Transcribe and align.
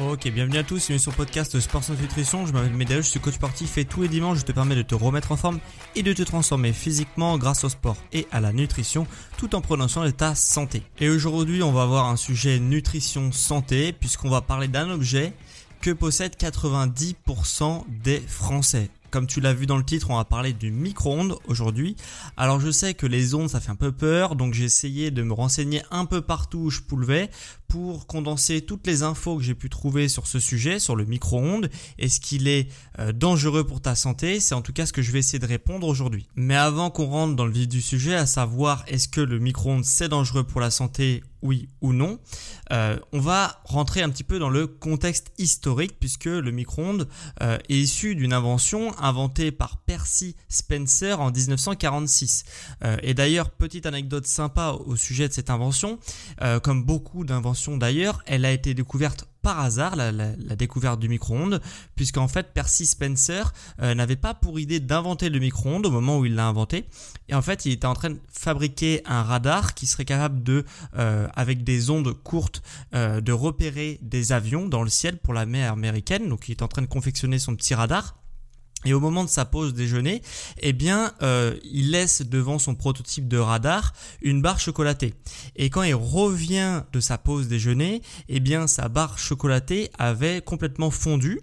Ok, 0.00 0.28
bienvenue 0.28 0.58
à 0.58 0.62
tous, 0.62 0.86
bienvenue 0.86 1.00
sur 1.00 1.10
le 1.10 1.16
podcast 1.16 1.58
Sport 1.58 1.82
sans 1.82 1.94
Nutrition. 1.94 2.46
Je 2.46 2.52
m'appelle 2.52 2.72
Médéo, 2.72 2.98
je 2.98 3.08
suis 3.08 3.18
coach 3.18 3.34
sportif 3.34 3.78
et 3.78 3.84
tous 3.84 4.02
les 4.02 4.08
dimanches 4.08 4.38
je 4.38 4.44
te 4.44 4.52
permets 4.52 4.76
de 4.76 4.82
te 4.82 4.94
remettre 4.94 5.32
en 5.32 5.36
forme 5.36 5.58
et 5.96 6.04
de 6.04 6.12
te 6.12 6.22
transformer 6.22 6.72
physiquement 6.72 7.36
grâce 7.36 7.64
au 7.64 7.68
sport 7.68 7.96
et 8.12 8.28
à 8.30 8.38
la 8.38 8.52
nutrition 8.52 9.08
tout 9.38 9.56
en 9.56 9.60
prenant 9.60 9.88
soin 9.88 10.06
de 10.06 10.12
ta 10.12 10.36
santé. 10.36 10.84
Et 11.00 11.08
aujourd'hui 11.08 11.64
on 11.64 11.72
va 11.72 11.82
avoir 11.82 12.06
un 12.06 12.16
sujet 12.16 12.60
nutrition 12.60 13.32
santé 13.32 13.92
puisqu'on 13.92 14.30
va 14.30 14.40
parler 14.40 14.68
d'un 14.68 14.88
objet 14.88 15.32
que 15.80 15.90
possèdent 15.90 16.36
90% 16.36 17.82
des 17.88 18.20
Français. 18.20 18.90
Comme 19.10 19.26
tu 19.26 19.40
l'as 19.40 19.54
vu 19.54 19.64
dans 19.64 19.78
le 19.78 19.84
titre, 19.84 20.10
on 20.10 20.16
va 20.16 20.24
parler 20.24 20.52
du 20.52 20.70
micro-ondes 20.70 21.38
aujourd'hui. 21.46 21.96
Alors 22.36 22.60
je 22.60 22.70
sais 22.70 22.92
que 22.92 23.06
les 23.06 23.34
ondes, 23.34 23.48
ça 23.48 23.58
fait 23.58 23.70
un 23.70 23.76
peu 23.76 23.90
peur, 23.90 24.36
donc 24.36 24.52
j'ai 24.52 24.64
essayé 24.64 25.10
de 25.10 25.22
me 25.22 25.32
renseigner 25.32 25.82
un 25.90 26.04
peu 26.04 26.20
partout 26.20 26.58
où 26.58 26.70
je 26.70 26.82
pouvais 26.82 27.30
pour 27.68 28.06
condenser 28.06 28.62
toutes 28.62 28.86
les 28.86 29.02
infos 29.02 29.36
que 29.36 29.42
j'ai 29.42 29.54
pu 29.54 29.68
trouver 29.68 30.08
sur 30.08 30.26
ce 30.26 30.40
sujet, 30.40 30.78
sur 30.78 30.96
le 30.96 31.04
micro-ondes. 31.04 31.70
Est-ce 31.98 32.18
qu'il 32.18 32.48
est 32.48 32.68
euh, 32.98 33.12
dangereux 33.12 33.64
pour 33.64 33.82
ta 33.82 33.94
santé? 33.94 34.40
C'est 34.40 34.54
en 34.54 34.62
tout 34.62 34.72
cas 34.72 34.86
ce 34.86 34.92
que 34.94 35.02
je 35.02 35.12
vais 35.12 35.18
essayer 35.18 35.38
de 35.38 35.46
répondre 35.46 35.86
aujourd'hui. 35.86 36.26
Mais 36.34 36.56
avant 36.56 36.90
qu'on 36.90 37.06
rentre 37.06 37.36
dans 37.36 37.44
le 37.44 37.52
vif 37.52 37.68
du 37.68 37.82
sujet, 37.82 38.14
à 38.14 38.24
savoir 38.24 38.84
est-ce 38.88 39.06
que 39.06 39.20
le 39.20 39.38
micro-ondes 39.38 39.84
c'est 39.84 40.08
dangereux 40.08 40.44
pour 40.44 40.62
la 40.62 40.70
santé? 40.70 41.22
Oui 41.40 41.68
ou 41.82 41.92
non, 41.92 42.18
euh, 42.72 42.98
on 43.12 43.20
va 43.20 43.60
rentrer 43.62 44.02
un 44.02 44.10
petit 44.10 44.24
peu 44.24 44.40
dans 44.40 44.50
le 44.50 44.66
contexte 44.66 45.30
historique 45.38 45.94
puisque 46.00 46.24
le 46.24 46.50
micro-ondes 46.50 47.06
euh, 47.42 47.58
est 47.68 47.76
issu 47.76 48.16
d'une 48.16 48.32
invention 48.32 48.98
inventée 48.98 49.52
par 49.52 49.76
Percy 49.76 50.34
Spencer 50.48 51.20
en 51.20 51.30
1946. 51.30 52.44
et 53.02 53.14
d'ailleurs, 53.14 53.50
petite 53.50 53.86
anecdote 53.86 54.26
sympa 54.26 54.76
au 54.84 54.96
sujet 54.96 55.28
de 55.28 55.32
cette 55.32 55.48
invention, 55.48 56.00
comme 56.64 56.82
beaucoup 56.82 57.24
d'inventions 57.24 57.57
d'ailleurs, 57.76 58.22
elle 58.26 58.44
a 58.44 58.52
été 58.52 58.74
découverte 58.74 59.26
par 59.42 59.60
hasard, 59.60 59.96
la, 59.96 60.12
découverte 60.56 61.00
du 61.00 61.08
micro-ondes, 61.08 61.60
puisqu'en 61.94 62.28
fait 62.28 62.52
Percy 62.52 62.86
Spencer 62.86 63.52
euh, 63.80 63.94
n'avait 63.94 64.16
pas 64.16 64.34
pour 64.34 64.58
idée 64.58 64.80
d'inventer 64.80 65.30
le 65.30 65.38
micro-ondes 65.38 65.86
au 65.86 65.90
moment 65.90 66.18
où 66.18 66.26
il 66.26 66.34
l'a 66.34 66.46
inventé. 66.46 66.84
Et 67.28 67.34
en 67.34 67.42
fait, 67.42 67.64
il 67.64 67.72
était 67.72 67.86
en 67.86 67.94
train 67.94 68.10
de 68.10 68.20
fabriquer 68.30 69.02
un 69.06 69.22
radar 69.22 69.74
qui 69.74 69.86
serait 69.86 70.04
capable 70.04 70.42
de, 70.42 70.64
euh, 70.98 71.28
avec 71.34 71.64
des 71.64 71.90
ondes 71.90 72.12
courtes, 72.12 72.62
euh, 72.94 73.20
de 73.20 73.32
repérer 73.32 73.98
des 74.02 74.32
avions 74.32 74.66
dans 74.66 74.82
le 74.82 74.90
ciel 74.90 75.18
pour 75.18 75.34
la 75.34 75.46
mer 75.46 75.72
américaine. 75.72 76.28
Donc 76.28 76.48
il 76.48 76.52
est 76.52 76.62
en 76.62 76.68
train 76.68 76.82
de 76.82 76.86
confectionner 76.86 77.38
son 77.38 77.54
petit 77.54 77.74
radar. 77.74 78.16
Et 78.84 78.94
au 78.94 79.00
moment 79.00 79.24
de 79.24 79.28
sa 79.28 79.44
pause 79.44 79.74
déjeuner, 79.74 80.22
eh 80.60 80.72
bien, 80.72 81.12
euh, 81.22 81.56
il 81.64 81.90
laisse 81.90 82.22
devant 82.22 82.60
son 82.60 82.76
prototype 82.76 83.26
de 83.26 83.36
radar 83.36 83.92
une 84.22 84.40
barre 84.40 84.60
chocolatée. 84.60 85.14
Et 85.56 85.68
quand 85.68 85.82
il 85.82 85.96
revient 85.96 86.82
de 86.92 87.00
sa 87.00 87.18
pause 87.18 87.48
déjeuner, 87.48 88.02
eh 88.28 88.38
bien, 88.38 88.68
sa 88.68 88.88
barre 88.88 89.18
chocolatée 89.18 89.90
avait 89.98 90.42
complètement 90.42 90.92
fondu. 90.92 91.40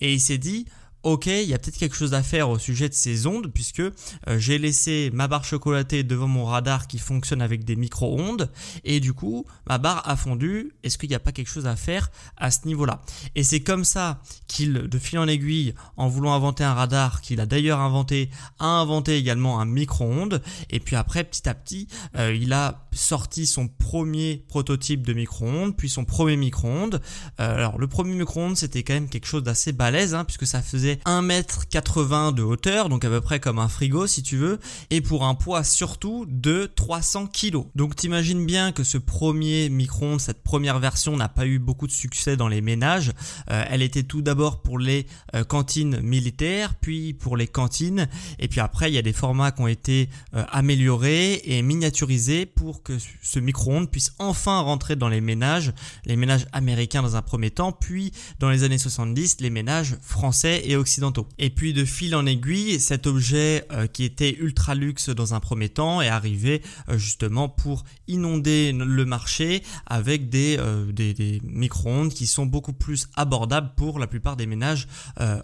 Et 0.00 0.14
il 0.14 0.20
s'est 0.20 0.38
dit, 0.38 0.64
ok, 1.08 1.26
il 1.26 1.44
y 1.44 1.54
a 1.54 1.58
peut-être 1.58 1.78
quelque 1.78 1.96
chose 1.96 2.12
à 2.12 2.22
faire 2.22 2.50
au 2.50 2.58
sujet 2.58 2.88
de 2.88 2.94
ces 2.94 3.26
ondes, 3.26 3.50
puisque 3.52 3.80
euh, 3.80 3.92
j'ai 4.38 4.58
laissé 4.58 5.10
ma 5.14 5.26
barre 5.26 5.44
chocolatée 5.44 6.02
devant 6.02 6.28
mon 6.28 6.44
radar 6.44 6.86
qui 6.86 6.98
fonctionne 6.98 7.40
avec 7.40 7.64
des 7.64 7.76
micro-ondes, 7.76 8.50
et 8.84 9.00
du 9.00 9.14
coup, 9.14 9.46
ma 9.66 9.78
barre 9.78 10.02
a 10.08 10.16
fondu. 10.16 10.72
Est-ce 10.82 10.98
qu'il 10.98 11.08
n'y 11.08 11.14
a 11.14 11.20
pas 11.20 11.32
quelque 11.32 11.48
chose 11.48 11.66
à 11.66 11.76
faire 11.76 12.10
à 12.36 12.50
ce 12.50 12.66
niveau-là? 12.66 13.00
Et 13.34 13.42
c'est 13.42 13.60
comme 13.60 13.84
ça 13.84 14.20
qu'il, 14.48 14.74
de 14.74 14.98
fil 14.98 15.18
en 15.18 15.26
aiguille, 15.26 15.74
en 15.96 16.08
voulant 16.08 16.34
inventer 16.34 16.64
un 16.64 16.74
radar 16.74 17.22
qu'il 17.22 17.40
a 17.40 17.46
d'ailleurs 17.46 17.80
inventé, 17.80 18.28
a 18.58 18.66
inventé 18.66 19.16
également 19.16 19.60
un 19.60 19.64
micro-ondes, 19.64 20.42
et 20.68 20.78
puis 20.78 20.96
après, 20.96 21.24
petit 21.24 21.48
à 21.48 21.54
petit, 21.54 21.88
euh, 22.16 22.34
il 22.34 22.52
a 22.52 22.86
sorti 22.92 23.46
son 23.46 23.68
premier 23.68 24.44
prototype 24.48 25.06
de 25.06 25.14
micro-ondes, 25.14 25.74
puis 25.74 25.88
son 25.88 26.04
premier 26.04 26.36
micro-ondes. 26.36 27.00
Euh, 27.40 27.56
alors, 27.56 27.78
le 27.78 27.86
premier 27.86 28.14
micro-ondes, 28.14 28.56
c'était 28.56 28.82
quand 28.82 28.94
même 28.94 29.08
quelque 29.08 29.26
chose 29.26 29.42
d'assez 29.42 29.72
balèze, 29.72 30.14
hein, 30.14 30.24
puisque 30.24 30.46
ça 30.46 30.60
faisait 30.60 30.97
1m80 31.06 32.34
de 32.34 32.42
hauteur, 32.42 32.88
donc 32.88 33.04
à 33.04 33.08
peu 33.08 33.20
près 33.20 33.40
comme 33.40 33.58
un 33.58 33.68
frigo 33.68 34.06
si 34.06 34.22
tu 34.22 34.36
veux, 34.36 34.58
et 34.90 35.00
pour 35.00 35.24
un 35.24 35.34
poids 35.34 35.64
surtout 35.64 36.26
de 36.28 36.70
300 36.74 37.26
kg. 37.26 37.64
Donc 37.74 37.96
t'imagines 37.96 38.44
bien 38.44 38.72
que 38.72 38.84
ce 38.84 38.98
premier 38.98 39.68
micro-ondes, 39.68 40.20
cette 40.20 40.42
première 40.42 40.78
version 40.78 41.16
n'a 41.16 41.28
pas 41.28 41.46
eu 41.46 41.58
beaucoup 41.58 41.86
de 41.86 41.92
succès 41.92 42.36
dans 42.36 42.48
les 42.48 42.60
ménages. 42.60 43.12
Euh, 43.50 43.64
elle 43.68 43.82
était 43.82 44.02
tout 44.02 44.22
d'abord 44.22 44.62
pour 44.62 44.78
les 44.78 45.06
euh, 45.34 45.44
cantines 45.44 46.00
militaires, 46.00 46.74
puis 46.74 47.14
pour 47.14 47.36
les 47.36 47.46
cantines, 47.46 48.08
et 48.38 48.48
puis 48.48 48.60
après 48.60 48.90
il 48.90 48.94
y 48.94 48.98
a 48.98 49.02
des 49.02 49.12
formats 49.12 49.52
qui 49.52 49.62
ont 49.62 49.68
été 49.68 50.08
euh, 50.34 50.44
améliorés 50.50 51.42
et 51.44 51.62
miniaturisés 51.62 52.46
pour 52.46 52.82
que 52.82 52.96
ce 53.22 53.38
micro-ondes 53.38 53.90
puisse 53.90 54.12
enfin 54.18 54.60
rentrer 54.60 54.96
dans 54.96 55.08
les 55.08 55.20
ménages, 55.20 55.72
les 56.04 56.16
ménages 56.16 56.46
américains 56.52 57.02
dans 57.02 57.16
un 57.16 57.22
premier 57.22 57.50
temps, 57.50 57.72
puis 57.72 58.12
dans 58.38 58.50
les 58.50 58.64
années 58.64 58.78
70 58.78 59.38
les 59.40 59.50
ménages 59.50 59.96
français 60.00 60.62
et 60.64 60.76
occidentaux. 60.78 61.28
Et 61.38 61.50
puis 61.50 61.72
de 61.72 61.84
fil 61.84 62.14
en 62.14 62.26
aiguille, 62.26 62.80
cet 62.80 63.06
objet 63.06 63.64
euh, 63.72 63.86
qui 63.86 64.04
était 64.04 64.36
ultra 64.38 64.74
luxe 64.74 65.08
dans 65.10 65.34
un 65.34 65.40
premier 65.40 65.68
temps 65.68 66.00
est 66.00 66.08
arrivé 66.08 66.62
euh, 66.88 66.98
justement 66.98 67.48
pour 67.48 67.84
inonder 68.06 68.72
le 68.72 69.04
marché 69.04 69.62
avec 69.86 70.28
des, 70.28 70.56
euh, 70.58 70.90
des, 70.92 71.40
micro-ondes 71.44 72.12
qui 72.12 72.26
sont 72.26 72.46
beaucoup 72.46 72.72
plus 72.72 73.08
abordables 73.16 73.72
pour 73.76 73.98
la 73.98 74.06
plupart 74.06 74.36
des 74.36 74.46
ménages 74.46 74.86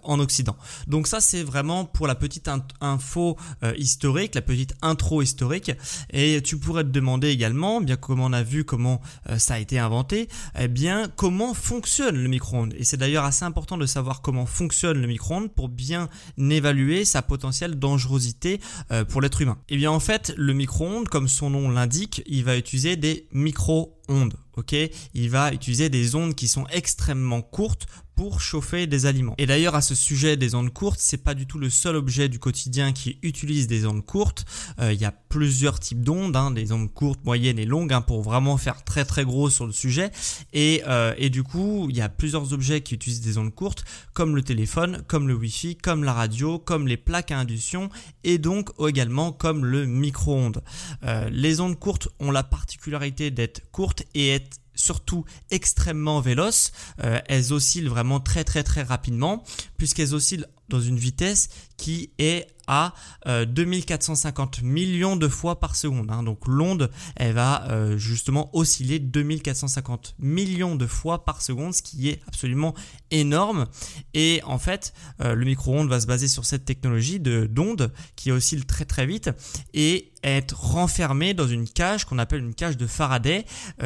en 0.03 0.19
Occident. 0.19 0.55
Donc 0.87 1.07
ça 1.07 1.19
c'est 1.19 1.43
vraiment 1.43 1.85
pour 1.85 2.07
la 2.07 2.15
petite 2.15 2.49
info 2.81 3.37
historique, 3.77 4.35
la 4.35 4.41
petite 4.41 4.73
intro 4.81 5.21
historique. 5.21 5.71
Et 6.11 6.41
tu 6.41 6.57
pourrais 6.57 6.83
te 6.83 6.89
demander 6.89 7.29
également, 7.29 7.81
bien 7.81 7.97
comme 7.97 8.19
on 8.19 8.31
a 8.33 8.43
vu 8.43 8.63
comment 8.63 9.01
ça 9.37 9.55
a 9.55 9.59
été 9.59 9.79
inventé, 9.79 10.29
eh 10.57 10.67
bien 10.67 11.09
comment 11.15 11.53
fonctionne 11.53 12.15
le 12.15 12.29
micro-ondes? 12.29 12.73
Et 12.77 12.83
c'est 12.83 12.97
d'ailleurs 12.97 13.25
assez 13.25 13.43
important 13.43 13.77
de 13.77 13.85
savoir 13.85 14.21
comment 14.21 14.45
fonctionne 14.45 15.01
le 15.01 15.07
pour 15.53 15.69
bien 15.69 16.09
évaluer 16.37 17.05
sa 17.05 17.21
potentielle 17.21 17.77
dangerosité 17.79 18.59
euh, 18.91 19.03
pour 19.05 19.21
l'être 19.21 19.41
humain 19.41 19.57
eh 19.69 19.77
bien 19.77 19.91
en 19.91 19.99
fait, 19.99 20.33
le 20.37 20.53
micro-ondes, 20.53 21.09
comme 21.09 21.27
son 21.27 21.49
nom 21.49 21.69
l'indique, 21.69 22.23
il 22.27 22.43
va 22.43 22.57
utiliser 22.57 22.95
des 22.95 23.27
micro-ondes. 23.31 24.35
Ok, 24.55 24.73
il 25.13 25.29
va 25.29 25.51
utiliser 25.51 25.89
des 25.89 26.15
ondes 26.15 26.33
qui 26.33 26.47
sont 26.47 26.65
extrêmement 26.67 27.41
courtes 27.41 27.87
pour 28.15 28.41
chauffer 28.41 28.87
des 28.87 29.05
aliments. 29.05 29.35
Et 29.37 29.45
d'ailleurs 29.45 29.75
à 29.75 29.81
ce 29.81 29.95
sujet 29.95 30.37
des 30.37 30.55
ondes 30.55 30.71
courtes, 30.71 30.99
c'est 30.99 31.23
pas 31.23 31.33
du 31.33 31.45
tout 31.45 31.59
le 31.59 31.69
seul 31.69 31.95
objet 31.95 32.29
du 32.29 32.39
quotidien 32.39 32.93
qui 32.93 33.19
utilise 33.21 33.67
des 33.67 33.85
ondes 33.85 34.05
courtes. 34.05 34.45
Euh, 34.79 34.93
il 34.93 34.99
y 34.99 35.05
a 35.05 35.11
plusieurs 35.11 35.79
types 35.79 36.01
d'ondes, 36.01 36.35
hein, 36.35 36.51
des 36.51 36.71
ondes 36.71 36.91
courtes, 36.93 37.19
moyennes 37.25 37.59
et 37.59 37.65
longues, 37.65 37.93
hein, 37.93 38.01
pour 38.01 38.21
vraiment 38.21 38.57
faire 38.57 38.83
très 38.83 39.05
très 39.05 39.25
gros 39.25 39.49
sur 39.49 39.65
le 39.65 39.73
sujet. 39.73 40.11
Et, 40.53 40.81
euh, 40.87 41.13
et 41.17 41.29
du 41.29 41.43
coup, 41.43 41.87
il 41.89 41.97
y 41.97 42.01
a 42.01 42.09
plusieurs 42.09 42.53
objets 42.53 42.81
qui 42.81 42.95
utilisent 42.95 43.21
des 43.21 43.37
ondes 43.37 43.53
courtes, 43.53 43.83
comme 44.13 44.35
le 44.35 44.41
téléphone, 44.41 45.03
comme 45.07 45.27
le 45.27 45.33
Wi-Fi, 45.33 45.75
comme 45.75 46.03
la 46.03 46.13
radio, 46.13 46.57
comme 46.57 46.87
les 46.87 46.97
plaques 46.97 47.31
à 47.31 47.37
induction, 47.37 47.89
et 48.23 48.37
donc 48.37 48.69
également 48.87 49.31
comme 49.31 49.65
le 49.65 49.85
micro-ondes. 49.85 50.63
Euh, 51.03 51.29
les 51.31 51.59
ondes 51.59 51.77
courtes 51.77 52.07
ont 52.19 52.31
la 52.31 52.43
particularité 52.43 53.31
d'être 53.31 53.61
courtes 53.71 54.03
et 54.13 54.29
être 54.29 54.57
surtout 54.75 55.25
extrêmement 55.51 56.21
véloces. 56.21 56.71
Euh, 57.03 57.19
elles 57.27 57.53
oscillent 57.53 57.87
vraiment 57.87 58.19
très 58.19 58.43
très 58.43 58.63
très 58.63 58.83
rapidement 58.83 59.43
puisqu'elles 59.77 60.13
oscillent 60.13 60.45
dans 60.69 60.81
une 60.81 60.97
vitesse 60.97 61.49
qui 61.77 62.11
est 62.17 62.47
à 62.67 62.93
2450 63.25 64.59
euh, 64.59 64.65
millions 64.65 65.15
de 65.15 65.27
fois 65.27 65.59
par 65.59 65.75
seconde. 65.75 66.11
Hein. 66.11 66.23
Donc 66.23 66.47
l'onde, 66.47 66.89
elle 67.15 67.33
va 67.33 67.67
euh, 67.69 67.97
justement 67.97 68.49
osciller 68.53 68.99
2450 68.99 70.15
millions 70.19 70.75
de 70.75 70.87
fois 70.87 71.25
par 71.25 71.41
seconde, 71.41 71.73
ce 71.73 71.81
qui 71.81 72.09
est 72.09 72.21
absolument 72.27 72.73
énorme. 73.11 73.67
Et 74.13 74.41
en 74.45 74.59
fait, 74.59 74.93
euh, 75.21 75.35
le 75.35 75.45
micro-ondes 75.45 75.89
va 75.89 75.99
se 75.99 76.07
baser 76.07 76.27
sur 76.27 76.45
cette 76.45 76.65
technologie 76.65 77.19
de 77.19 77.45
d'onde 77.45 77.91
qui 78.15 78.31
oscille 78.31 78.65
très 78.65 78.85
très 78.85 79.05
vite 79.05 79.29
et 79.73 80.11
être 80.23 80.59
renfermé 80.59 81.35
dans 81.35 81.47
une 81.47 81.69
cage 81.69 82.05
qu'on 82.05 82.17
appelle 82.17 82.39
une 82.39 82.55
cage 82.55 82.77
de 82.77 82.87
Faraday 82.87 83.45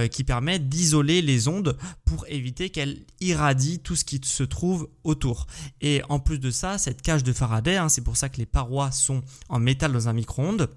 qui 0.10 0.24
permet 0.24 0.58
d'isoler 0.58 1.22
les 1.22 1.50
ondes 1.50 1.78
pour 2.06 2.26
éviter 2.30 2.70
qu'elles 2.70 3.02
irradient 3.20 3.80
tout 3.80 3.98
ce 3.98 4.06
qui 4.06 4.22
se 4.24 4.44
trouve 4.44 4.90
autour. 5.04 5.48
Et 5.82 6.02
en 6.08 6.20
plus 6.20 6.40
de 6.40 6.50
ça, 6.50 6.78
cette 6.78 7.02
cage 7.02 7.24
de 7.24 7.34
Faraday, 7.34 7.76
hein, 7.76 7.90
c'est 7.90 8.04
pour 8.04 8.16
ça 8.16 8.30
que 8.30 8.38
les 8.38 8.46
parois 8.46 8.69
sont 8.92 9.22
en 9.50 9.60
métal 9.60 9.92
dans 9.92 10.08
un 10.08 10.14
micro-ondes, 10.14 10.70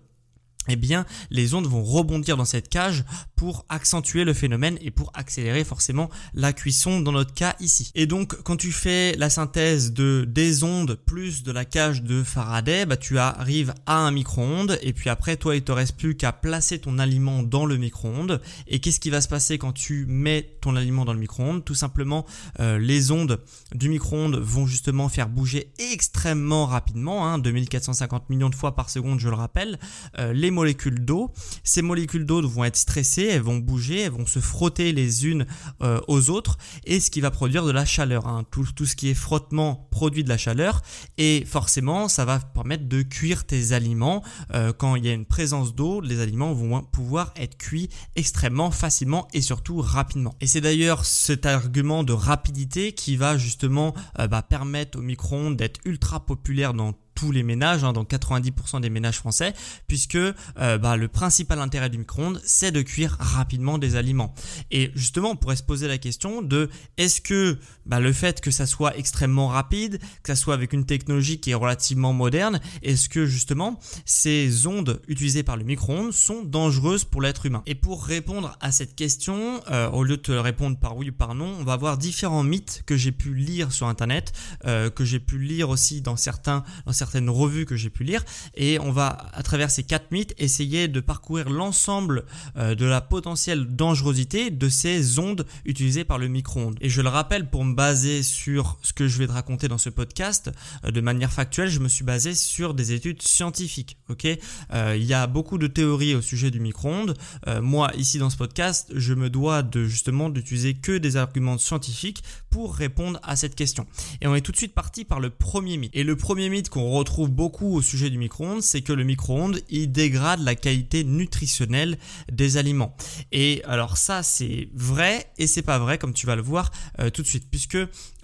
eh 0.69 0.77
bien, 0.77 1.05
les 1.31 1.55
ondes 1.55 1.67
vont 1.67 1.83
rebondir 1.83 2.37
dans 2.37 2.45
cette 2.45 2.69
cage 2.69 3.05
pour 3.37 3.65
accentuer 3.69 4.25
le 4.25 4.33
phénomène 4.33 4.79
et 4.81 4.91
pour 4.91 5.11
accélérer 5.15 5.65
forcément 5.65 6.09
la 6.35 6.53
cuisson 6.53 7.01
dans 7.01 7.13
notre 7.13 7.35
cas 7.35 7.57
ici. 7.59 7.91
Et 7.95 8.07
donc, 8.07 8.41
quand 8.43 8.57
tu 8.57 8.71
fais 8.71 9.17
la 9.17 9.31
synthèse 9.31 9.93
de 9.93 10.25
des 10.29 10.63
ondes 10.63 10.95
plus 10.95 11.43
de 11.43 11.51
la 11.51 11.65
cage 11.65 12.03
de 12.03 12.23
Faraday, 12.23 12.87
bah, 12.87 12.97
tu 12.97 13.19
arrives 13.19 13.75
à 13.87 13.97
un 13.97 14.11
micro-ondes 14.13 14.79
et 14.83 14.93
puis 14.93 15.11
après, 15.11 15.37
toi, 15.37 15.57
il 15.57 15.63
te 15.63 15.73
reste 15.73 15.97
plus 15.97 16.17
qu'à 16.17 16.33
placer 16.33 16.79
ton 16.79 16.99
aliment 16.99 17.43
dans 17.43 17.67
le 17.67 17.77
micro-ondes. 17.77 18.41
Et 18.69 18.79
qu'est-ce 18.79 19.01
qui 19.01 19.11
va 19.11 19.21
se 19.21 19.29
passer 19.29 19.59
quand 19.59 19.73
tu 19.73 20.07
mets 20.07 20.57
ton 20.61 20.77
aliment 20.77 21.05
dans 21.05 21.13
le 21.13 21.19
micro-ondes? 21.19 21.65
Tout 21.65 21.75
simplement, 21.75 22.25
euh, 22.61 22.79
les 22.79 23.11
ondes 23.11 23.41
du 23.75 23.89
micro-ondes 23.89 24.37
vont 24.37 24.67
justement 24.67 25.09
faire 25.09 25.29
bouger 25.29 25.73
extrêmement 25.93 26.67
rapidement, 26.67 27.27
hein, 27.27 27.39
2450 27.39 28.31
millions 28.31 28.51
de 28.51 28.55
fois 28.55 28.75
par 28.75 28.91
seconde, 28.91 29.19
je 29.19 29.29
le 29.29 29.35
rappelle. 29.35 29.79
Euh, 30.19 30.33
molécules 30.53 31.05
d'eau. 31.05 31.31
Ces 31.65 31.83
molécules 31.83 32.25
d'eau 32.25 32.47
vont 32.47 32.65
être 32.65 32.77
stressées, 32.77 33.25
elles 33.25 33.43
vont 33.43 33.57
bouger, 33.57 34.03
elles 34.03 34.13
vont 34.13 34.27
se 34.27 34.39
frotter 34.39 34.93
les 34.93 35.27
unes 35.27 35.47
euh, 35.83 36.01
aux 36.07 36.31
autres 36.31 36.59
et 36.85 37.01
ce 37.01 37.11
qui 37.11 37.21
va 37.21 37.31
produire 37.31 37.65
de 37.65 37.73
la 37.73 37.85
chaleur. 37.85 38.27
Hein. 38.27 38.45
Tout, 38.51 38.65
ce 38.87 38.95
qui 38.95 39.09
est 39.09 39.15
frottement 39.15 39.89
produit 39.91 40.25
de 40.25 40.29
la 40.29 40.39
chaleur 40.39 40.83
et 41.19 41.45
forcément 41.47 42.09
ça 42.09 42.25
va 42.25 42.39
permettre 42.39 42.89
de 42.89 43.03
cuire 43.03 43.45
tes 43.45 43.73
aliments. 43.73 44.23
Euh, 44.55 44.73
quand 44.73 44.97
il 44.97 45.05
y 45.05 45.09
a 45.09 45.13
une 45.13 45.27
présence 45.27 45.75
d'eau, 45.75 46.01
les 46.01 46.21
aliments 46.21 46.53
vont 46.53 46.83
pouvoir 46.83 47.33
être 47.37 47.57
cuits 47.57 47.89
extrêmement 48.17 48.71
facilement 48.71 49.29
et 49.33 49.41
surtout 49.41 49.81
rapidement. 49.81 50.35
Et 50.41 50.47
c'est 50.47 50.61
d'ailleurs 50.61 51.05
cet 51.05 51.47
argument 51.47 52.05
de 52.05 52.13
rapidité 52.13 52.93
qui 52.93 53.17
va 53.17 53.37
justement 53.39 53.95
euh, 54.19 54.27
bah, 54.27 54.43
permettre 54.43 54.99
au 54.99 55.03
micro-ondes 55.03 55.57
d'être 55.57 55.81
ultra 55.85 56.25
populaire 56.25 56.75
dans 56.75 56.93
tous 57.15 57.33
les 57.33 57.43
ménages, 57.43 57.85
hein, 57.85 57.93
dans 57.93 58.05
90% 58.05 58.81
des 58.81 58.91
ménages 58.91 59.19
français, 59.19 59.55
puisque 59.87 60.17
euh, 60.17 60.79
bah, 60.79 60.97
le 60.97 61.09
principal 61.09 61.61
intérêt 61.61 61.91
du 61.91 61.99
micro-ondes, 61.99 62.41
c'est 62.45 62.73
de 62.73 62.83
cuire 62.83 63.17
rapidement 63.19 63.79
des 63.79 63.97
aliments. 63.97 64.35
Et 64.71 64.91
justement, 64.95 65.31
on 65.31 65.37
pourrait 65.37 65.57
se 65.57 65.63
poser 65.63 65.89
la 65.89 65.99
question 65.99 66.43
de 66.43 66.71
est-ce 66.97 67.21
que 67.21 67.59
bah, 67.87 68.01
le 68.01 68.13
fait 68.13 68.41
que 68.41 68.51
ça 68.51 68.67
soit 68.67 68.97
extrêmement 68.97 69.49
rapide, 69.49 69.99
que 70.23 70.35
ça 70.35 70.37
soit 70.37 70.55
avec 70.55 70.73
une 70.73 70.85
technologie 70.85 71.41
qui 71.41 71.51
est 71.51 71.55
relativement 71.55 72.13
moderne, 72.13 72.61
est-ce 72.83 73.09
que 73.09 73.27
justement 73.27 73.79
ces 74.05 74.67
ondes 74.67 75.01
utilisées 75.09 75.43
par 75.43 75.57
le 75.57 75.65
micro-ondes 75.65 76.13
sont 76.13 76.43
dangereuses 76.43 77.05
pour 77.05 77.23
l'être 77.23 77.47
humain? 77.47 77.63
Et 77.67 77.75
pour 77.75 78.05
répondre 78.05 78.57
à 78.61 78.73
cette 78.73 78.95
question, 78.95 79.61
euh, 79.71 79.89
au 79.91 80.05
lieu 80.05 80.17
de 80.17 80.23
te 80.23 80.33
répondre 80.33 80.79
par 80.79 80.97
oui 80.97 81.11
ou 81.11 81.13
par 81.13 81.35
non, 81.35 81.57
on 81.61 81.65
va 81.65 81.77
voir 81.77 81.99
différents 81.99 82.43
mythes 82.43 82.83
que 82.87 82.97
j'ai 82.97 83.13
pu 83.13 83.35
lire 83.35 83.73
sur 83.73 83.89
Internet, 83.89 84.33
euh, 84.67 84.91
que 84.91 85.05
j'ai 85.05 85.21
pu 85.21 85.39
lire 85.39 85.71
aussi 85.71 86.01
dans 86.01 86.17
certains, 86.17 86.65
certaines 87.03 87.31
revues 87.31 87.67
que 87.67 87.75
j'ai 87.75 87.91
pu 87.91 88.05
lire. 88.05 88.25
Et 88.55 88.79
on 88.79 88.93
va, 88.93 89.27
à 89.33 89.43
travers 89.43 89.73
ces 89.73 89.83
quatre 89.83 90.13
mythes, 90.13 90.35
essayer 90.39 90.87
de 90.87 91.01
parcourir 91.01 91.51
l'ensemble 91.51 92.25
euh, 92.57 92.77
de 92.77 92.87
la 92.87 93.01
potentielle 93.01 93.67
dangerosité 93.67 94.51
de 94.51 94.69
ces 94.69 95.19
ondes 95.19 95.45
utilisées 95.65 96.05
par 96.05 96.19
le 96.19 96.29
micro-ondes. 96.29 96.79
Et 96.81 96.89
je 96.89 97.03
le 97.03 97.09
rappelle, 97.09 97.51
pour 97.51 97.65
me 97.65 97.75
baser 97.75 98.23
sur 98.23 98.79
ce 98.83 98.93
que 98.93 99.09
je 99.09 99.19
vais 99.19 99.27
te 99.27 99.33
raconter 99.33 99.67
dans 99.67 99.79
ce 99.79 99.91
podcast, 99.91 100.53
euh, 100.85 100.93
de 100.93 101.01
manière 101.01 101.33
factuelle, 101.33 101.69
je 101.69 101.81
me 101.81 101.89
suis 101.89 102.05
basé 102.05 102.37
sur 102.37 102.73
des 102.73 102.93
études 102.93 103.21
scientifiques. 103.21 103.97
Ok, 104.09 104.27
euh, 104.73 104.97
il 104.97 105.05
y 105.05 105.15
a 105.15 105.27
beaucoup 105.27 105.59
de 105.59 105.67
théories 105.67 106.15
au 106.15 106.23
sujet 106.23 106.53
du 106.53 106.61
micro-ondes. 106.61 107.17
moi, 107.61 107.91
ici 107.97 108.19
dans 108.19 108.31
ce 108.31 108.37
podcast, 108.37 108.93
je 108.95 109.15
me 109.15 109.29
dois 109.29 109.63
de 109.63 109.85
justement 109.87 110.31
d'utiliser 110.31 110.75
que 110.75 110.99
des 110.99 111.17
arguments 111.17 111.59
scientifiques 111.59 112.23
pour 112.49 112.77
répondre 112.77 113.19
à 113.25 113.35
cette 113.35 113.57
question. 113.57 113.87
Et 114.21 114.29
on 114.29 114.35
est 114.37 114.41
tout 114.41 114.53
de 114.53 114.57
suite 114.57 114.75
parti 114.75 115.05
par 115.05 115.19
le 115.19 115.31
premier 115.31 115.77
mythe. 115.79 115.91
Et 115.95 116.05
le 116.05 116.17
premier 116.17 116.49
mythe 116.49 116.69
qu'on 116.69 116.91
retrouve 116.93 117.31
beaucoup 117.31 117.75
au 117.75 117.83
sujet 117.83 118.11
du 118.11 118.19
micro-ondes, 118.19 118.63
c'est 118.63 118.83
que 118.83 118.93
le 118.93 119.05
micro-ondes, 119.05 119.61
il 119.71 119.91
dégrade 119.91 120.41
la 120.41 120.55
qualité 120.55 121.05
nutritionnelle 121.05 121.99
des 122.31 122.57
aliments. 122.57 122.97
Et 123.33 123.63
alors 123.65 123.97
ça, 123.97 124.23
c'est 124.23 124.69
vrai 124.75 125.27
et 125.39 125.47
c'est 125.47 125.63
pas 125.63 125.79
vrai, 125.79 125.99
comme 125.99 126.13
tu 126.13 126.27
vas 126.27 126.37
le 126.37 126.43
voir 126.43 126.71
euh, 127.01 127.11
tout 127.11 127.23
de 127.23 127.27
suite, 127.27 127.49
puisque 127.51 127.79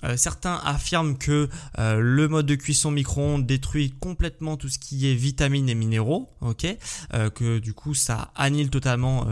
euh, 0.05 0.17
certains 0.17 0.61
affirment 0.65 1.17
que 1.17 1.49
euh, 1.79 2.01
le 2.01 2.29
mode 2.29 2.47
de 2.47 2.55
cuisson 2.55 2.91
micro-ondes 2.91 3.47
détruit 3.47 3.95
complètement 3.99 4.57
tout 4.57 4.69
ce 4.69 4.79
qui 4.79 5.11
est 5.11 5.15
vitamines 5.15 5.69
et 5.69 5.75
minéraux, 5.75 6.31
ok, 6.41 6.67
que 7.35 7.59
du 7.59 7.75
coup 7.75 7.95
ça 7.95 8.33
annule 8.35 8.71
totalement 8.71 9.27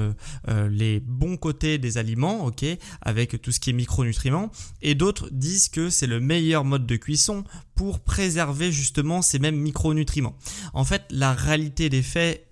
les 0.71 1.01
bons 1.01 1.37
côtés 1.37 1.79
des 1.79 1.99
aliments, 1.99 2.45
ok, 2.45 2.65
avec 3.03 3.41
tout 3.41 3.53
ce 3.53 3.61
qui 3.61 3.71
est 3.71 3.73
micronutriments, 3.73 4.51
et 4.83 4.95
d'autres 4.95 5.29
disent 5.31 5.69
que 5.69 5.91
c'est 5.91 6.07
le 6.07 6.21
meilleur 6.21 6.65
mode 6.65 6.87
de 6.87 6.97
cuisson 6.97 7.45
pour 7.75 8.01
préserver 8.01 8.73
justement 8.73 9.23
ces 9.23 9.39
mêmes 9.39 9.57
micronutriments. 9.57 10.37
En 10.73 10.85
fait, 10.85 11.03
la 11.11 11.33
réalité 11.35 11.89
des 11.89 12.03
faits 12.03 12.47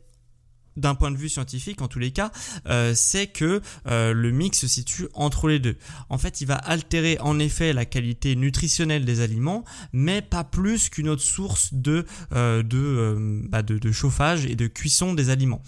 d'un 0.77 0.95
point 0.95 1.11
de 1.11 1.17
vue 1.17 1.29
scientifique 1.29 1.83
en 1.83 1.89
tous 1.89 1.99
les 1.99 2.11
cas, 2.11 2.31
euh, 2.67 2.93
c'est 2.95 3.27
que 3.27 3.61
euh, 3.87 4.13
le 4.13 4.31
mix 4.31 4.59
se 4.59 4.67
situe 4.69 5.09
entre 5.15 5.49
les 5.49 5.59
deux. 5.59 5.77
En 6.09 6.19
fait, 6.19 6.41
il 6.41 6.47
va 6.47 6.57
altérer 6.57 7.19
en 7.21 7.39
effet 7.39 7.73
la 7.73 7.85
qualité 7.85 8.37
nutritionnelle 8.37 9.05
des 9.05 9.21
aliments, 9.21 9.65
mais 9.93 10.23
pas 10.23 10.45
plus 10.45 10.89
qu'une 10.89 11.09
autre 11.09 11.23
source 11.23 11.73
de, 11.73 12.05
euh, 12.33 13.43
bah, 13.49 13.63
chauffage 13.93 14.47
et 14.47 14.57
de 14.57 14.67
cuisson 14.67 15.15
des 15.15 15.31
aliments. 15.31 15.63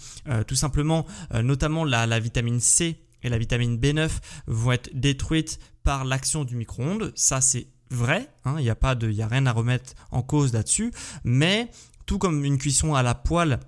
tout 0.47 0.55
simplement, 0.55 1.05
notamment 1.33 1.85
la, 1.85 2.19
vitamine 2.19 2.59
C 2.59 2.99
et 3.23 3.29
la 3.29 3.37
vitamine 3.37 3.77
B9 3.77 4.09
vont 4.47 4.71
être 4.71 4.89
détruites 4.93 5.59
par 5.83 6.05
l'action 6.05 6.43
du 6.43 6.55
micro-ondes. 6.55 7.13
Ça, 7.15 7.41
c'est 7.41 7.67
vrai, 7.89 8.29
hein, 8.45 8.55
il 8.59 8.63
n'y 8.63 8.69
a, 8.69 8.77
a 8.81 9.27
rien 9.27 9.45
à 9.45 9.51
remettre 9.51 9.93
en 10.11 10.21
cause 10.21 10.53
là-dessus, 10.53 10.91
mais 11.23 11.69
tout 12.05 12.17
comme 12.17 12.43
une 12.43 12.57
cuisson 12.57 12.95
à 12.95 13.03
la 13.03 13.15
poêle 13.15 13.59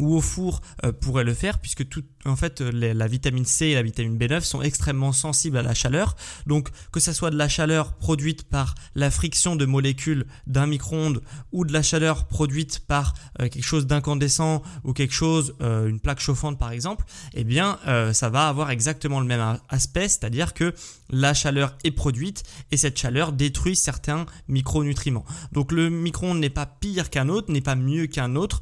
ou 0.00 0.14
au 0.16 0.20
four 0.20 0.60
euh, 0.84 0.92
pourrait 0.92 1.24
le 1.24 1.34
faire 1.34 1.58
puisque 1.58 1.88
tout 1.88 2.04
en 2.26 2.36
fait 2.36 2.60
la 2.60 3.06
vitamine 3.06 3.44
C 3.44 3.66
et 3.66 3.74
la 3.74 3.82
vitamine 3.82 4.18
B9 4.18 4.42
sont 4.42 4.62
extrêmement 4.62 5.12
sensibles 5.12 5.56
à 5.56 5.62
la 5.62 5.74
chaleur 5.74 6.16
donc 6.46 6.68
que 6.92 7.00
ce 7.00 7.12
soit 7.12 7.30
de 7.30 7.36
la 7.36 7.48
chaleur 7.48 7.94
produite 7.94 8.44
par 8.44 8.74
la 8.94 9.10
friction 9.10 9.56
de 9.56 9.64
molécules 9.64 10.26
d'un 10.46 10.66
micro-ondes 10.66 11.22
ou 11.52 11.64
de 11.64 11.72
la 11.72 11.82
chaleur 11.82 12.26
produite 12.26 12.80
par 12.80 13.14
euh, 13.40 13.48
quelque 13.48 13.64
chose 13.64 13.86
d'incandescent 13.86 14.62
ou 14.84 14.92
quelque 14.92 15.14
chose 15.14 15.54
euh, 15.62 15.88
une 15.88 16.00
plaque 16.00 16.20
chauffante 16.20 16.58
par 16.58 16.72
exemple 16.72 17.04
eh 17.34 17.44
bien 17.44 17.78
ça 18.12 18.28
va 18.28 18.48
avoir 18.48 18.70
exactement 18.70 19.20
le 19.20 19.26
même 19.26 19.58
aspect 19.68 20.08
c'est-à-dire 20.08 20.54
que 20.54 20.74
la 21.08 21.34
chaleur 21.34 21.76
est 21.84 21.90
produite 21.90 22.44
et 22.70 22.76
cette 22.76 22.98
chaleur 22.98 23.32
détruit 23.32 23.76
certains 23.76 24.26
micronutriments 24.48 25.24
donc 25.52 25.72
le 25.72 25.88
micro-ondes 25.90 26.38
n'est 26.38 26.50
pas 26.50 26.66
pire 26.66 27.10
qu'un 27.10 27.28
autre 27.28 27.52
n'est 27.52 27.60
pas 27.60 27.76
mieux 27.76 28.06
qu'un 28.06 28.36
autre 28.36 28.60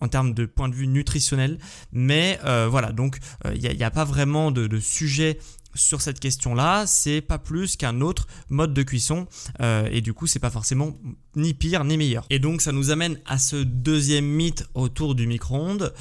en 0.00 0.08
termes 0.08 0.34
de 0.34 0.46
point 0.46 0.68
de 0.68 0.74
vue 0.74 0.86
nutritionnel. 0.86 1.58
Mais 1.92 2.38
euh, 2.44 2.67
voilà, 2.68 2.92
donc 2.92 3.18
il 3.44 3.66
euh, 3.66 3.74
n'y 3.74 3.84
a, 3.84 3.90
pas 3.90 4.04
vraiment 4.04 4.50
de, 4.50 4.78
sujet 4.78 5.38
sur 5.74 6.00
cette 6.00 6.18
question-là, 6.18 6.86
c'est 6.86 7.20
pas 7.20 7.38
plus 7.38 7.76
qu'un 7.76 8.00
autre 8.00 8.26
mode 8.48 8.74
de 8.74 8.82
cuisson 8.82 9.26
euh, 9.60 9.88
et 9.92 10.00
du 10.00 10.12
coup 10.12 10.26
c'est 10.26 10.38
pas 10.38 10.50
forcément 10.50 10.94
ni 11.36 11.54
pire 11.54 11.84
ni 11.84 11.96
meilleur. 11.96 12.26
Et 12.30 12.38
donc 12.38 12.62
ça 12.62 12.72
nous 12.72 12.90
amène 12.90 13.18
à 13.26 13.38
ce 13.38 13.56
deuxième 13.56 14.24
mythe 14.24 14.66
autour 14.74 15.14
du 15.14 15.26
micro-ondes 15.26 15.94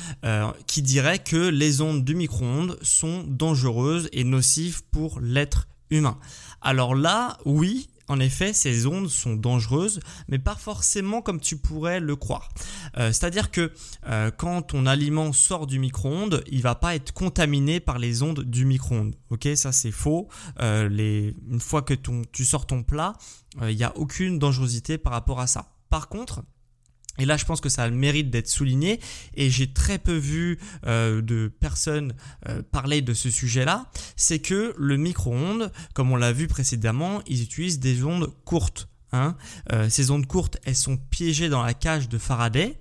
qui 0.65 0.81
dirait 0.81 1.19
que 1.19 1.49
les 1.49 1.81
ondes 1.81 2.03
du 2.03 2.15
micro-ondes 2.15 2.77
sont 2.81 3.23
dangereuses 3.27 4.09
et 4.13 4.23
nocives 4.23 4.83
pour 4.91 5.19
l'être 5.19 5.67
humain. 5.89 6.17
Alors 6.61 6.95
là, 6.95 7.37
oui, 7.45 7.89
en 8.07 8.19
effet, 8.19 8.53
ces 8.53 8.85
ondes 8.85 9.09
sont 9.09 9.35
dangereuses, 9.35 9.99
mais 10.27 10.39
pas 10.39 10.55
forcément 10.55 11.21
comme 11.21 11.39
tu 11.39 11.57
pourrais 11.57 11.99
le 11.99 12.15
croire. 12.15 12.49
Euh, 12.97 13.07
c'est-à-dire 13.07 13.51
que 13.51 13.71
euh, 14.07 14.31
quand 14.35 14.61
ton 14.61 14.85
aliment 14.85 15.33
sort 15.33 15.67
du 15.67 15.79
micro-ondes, 15.79 16.43
il 16.47 16.61
va 16.61 16.75
pas 16.75 16.95
être 16.95 17.11
contaminé 17.11 17.79
par 17.79 17.99
les 17.99 18.23
ondes 18.23 18.43
du 18.43 18.65
micro-ondes. 18.65 19.15
Ok, 19.29 19.47
ça 19.55 19.71
c'est 19.71 19.91
faux. 19.91 20.29
Euh, 20.61 20.87
une 20.89 21.59
fois 21.59 21.81
que 21.81 21.93
tu 21.93 22.45
sors 22.45 22.65
ton 22.65 22.83
plat, 22.83 23.13
il 23.61 23.75
n'y 23.75 23.83
a 23.83 23.95
aucune 23.97 24.39
dangerosité 24.39 24.97
par 24.97 25.13
rapport 25.13 25.39
à 25.39 25.47
ça. 25.47 25.71
Par 25.89 26.09
contre, 26.09 26.43
et 27.17 27.25
là, 27.25 27.37
je 27.37 27.45
pense 27.45 27.61
que 27.61 27.69
ça 27.69 27.83
a 27.83 27.87
le 27.87 27.95
mérite 27.95 28.29
d'être 28.29 28.47
souligné. 28.47 28.99
Et 29.33 29.49
j'ai 29.49 29.71
très 29.71 29.97
peu 29.97 30.15
vu 30.15 30.59
euh, 30.85 31.21
de 31.21 31.51
personnes 31.59 32.13
euh, 32.47 32.61
parler 32.71 33.01
de 33.01 33.13
ce 33.13 33.29
sujet-là. 33.29 33.89
C'est 34.15 34.39
que 34.39 34.73
le 34.77 34.97
micro-ondes, 34.97 35.71
comme 35.93 36.11
on 36.11 36.15
l'a 36.15 36.31
vu 36.31 36.47
précédemment, 36.47 37.21
ils 37.27 37.43
utilisent 37.43 37.79
des 37.79 38.03
ondes 38.03 38.31
courtes. 38.45 38.89
Hein. 39.13 39.35
Euh, 39.71 39.89
ces 39.89 40.11
ondes 40.11 40.27
courtes, 40.27 40.57
elles 40.65 40.75
sont 40.75 40.97
piégées 40.97 41.49
dans 41.49 41.63
la 41.63 41.73
cage 41.73 42.09
de 42.09 42.17
Faraday. 42.17 42.79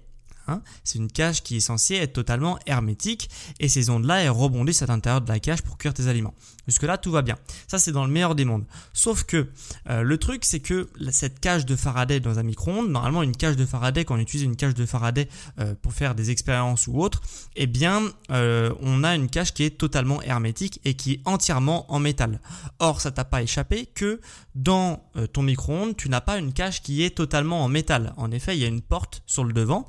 Hein. 0.49 0.63
c'est 0.85 0.99
une 0.99 1.11
cage 1.11 1.43
qui 1.43 1.57
est 1.57 1.61
censée 1.61 1.95
être 1.97 2.13
totalement 2.13 2.59
hermétique 2.67 3.31
et 3.61 3.69
ces 3.69 3.91
ondes-là, 3.91 4.23
elles 4.23 4.31
rebondissent 4.31 4.83
à 4.83 4.87
l'intérieur 4.87 5.21
de 5.21 5.29
la 5.29 5.41
cage 5.41 5.63
pour 5.63 5.79
cuire 5.79 5.95
tes 5.95 6.09
aliments. 6.09 6.35
Jusque-là, 6.67 6.99
tout 6.99 7.13
va 7.13 7.23
bien. 7.23 7.37
Ça, 7.69 7.79
c'est 7.79 7.93
dans 7.93 8.05
le 8.05 8.11
meilleur 8.11 8.35
des 8.35 8.45
mondes. 8.45 8.65
Sauf 8.93 9.25
que 9.25 9.49
euh, 9.89 10.03
le 10.03 10.19
truc, 10.19 10.45
c'est 10.45 10.61
que 10.61 10.89
cette 11.11 11.39
cage 11.41 11.65
de 11.65 11.77
Faraday 11.77 12.21
dans 12.21 12.39
un 12.39 12.43
micro-ondes, 12.43 12.91
normalement, 12.91 13.23
une 13.23 13.37
cage 13.37 13.57
de 13.57 13.65
Faraday, 13.65 14.05
quand 14.05 14.17
on 14.17 14.19
utilise 14.19 14.45
une 14.45 14.57
cage 14.57 14.75
de 14.75 14.85
Faraday 14.85 15.29
euh, 15.61 15.75
pour 15.81 15.93
faire 15.93 16.15
des 16.15 16.31
expériences 16.31 16.87
ou 16.89 17.01
autres, 17.01 17.23
eh 17.55 17.67
bien, 17.67 18.03
euh, 18.31 18.75
on 18.81 19.05
a 19.05 19.15
une 19.15 19.29
cage 19.29 19.55
qui 19.55 19.63
est 19.63 19.79
totalement 19.79 20.21
hermétique 20.23 20.81
et 20.85 20.95
qui 20.95 21.15
est 21.15 21.21
entièrement 21.25 21.91
en 21.93 22.01
métal. 22.01 22.41
Or, 22.81 23.01
ça 23.01 23.13
t'a 23.13 23.25
pas 23.25 23.43
échappé 23.43 23.87
que 23.87 24.21
dans 24.55 25.05
ton 25.33 25.43
micro-ondes, 25.43 25.97
tu 25.97 26.09
n'as 26.09 26.21
pas 26.21 26.39
une 26.39 26.53
cage 26.53 26.83
qui 26.83 27.03
est 27.03 27.11
totalement 27.11 27.65
en 27.65 27.69
métal. 27.69 28.13
En 28.17 28.31
effet, 28.31 28.57
il 28.57 28.61
y 28.61 28.65
a 28.65 28.69
une 28.69 28.83
porte 28.83 29.23
sur 29.27 29.45
le 29.45 29.53
devant 29.53 29.89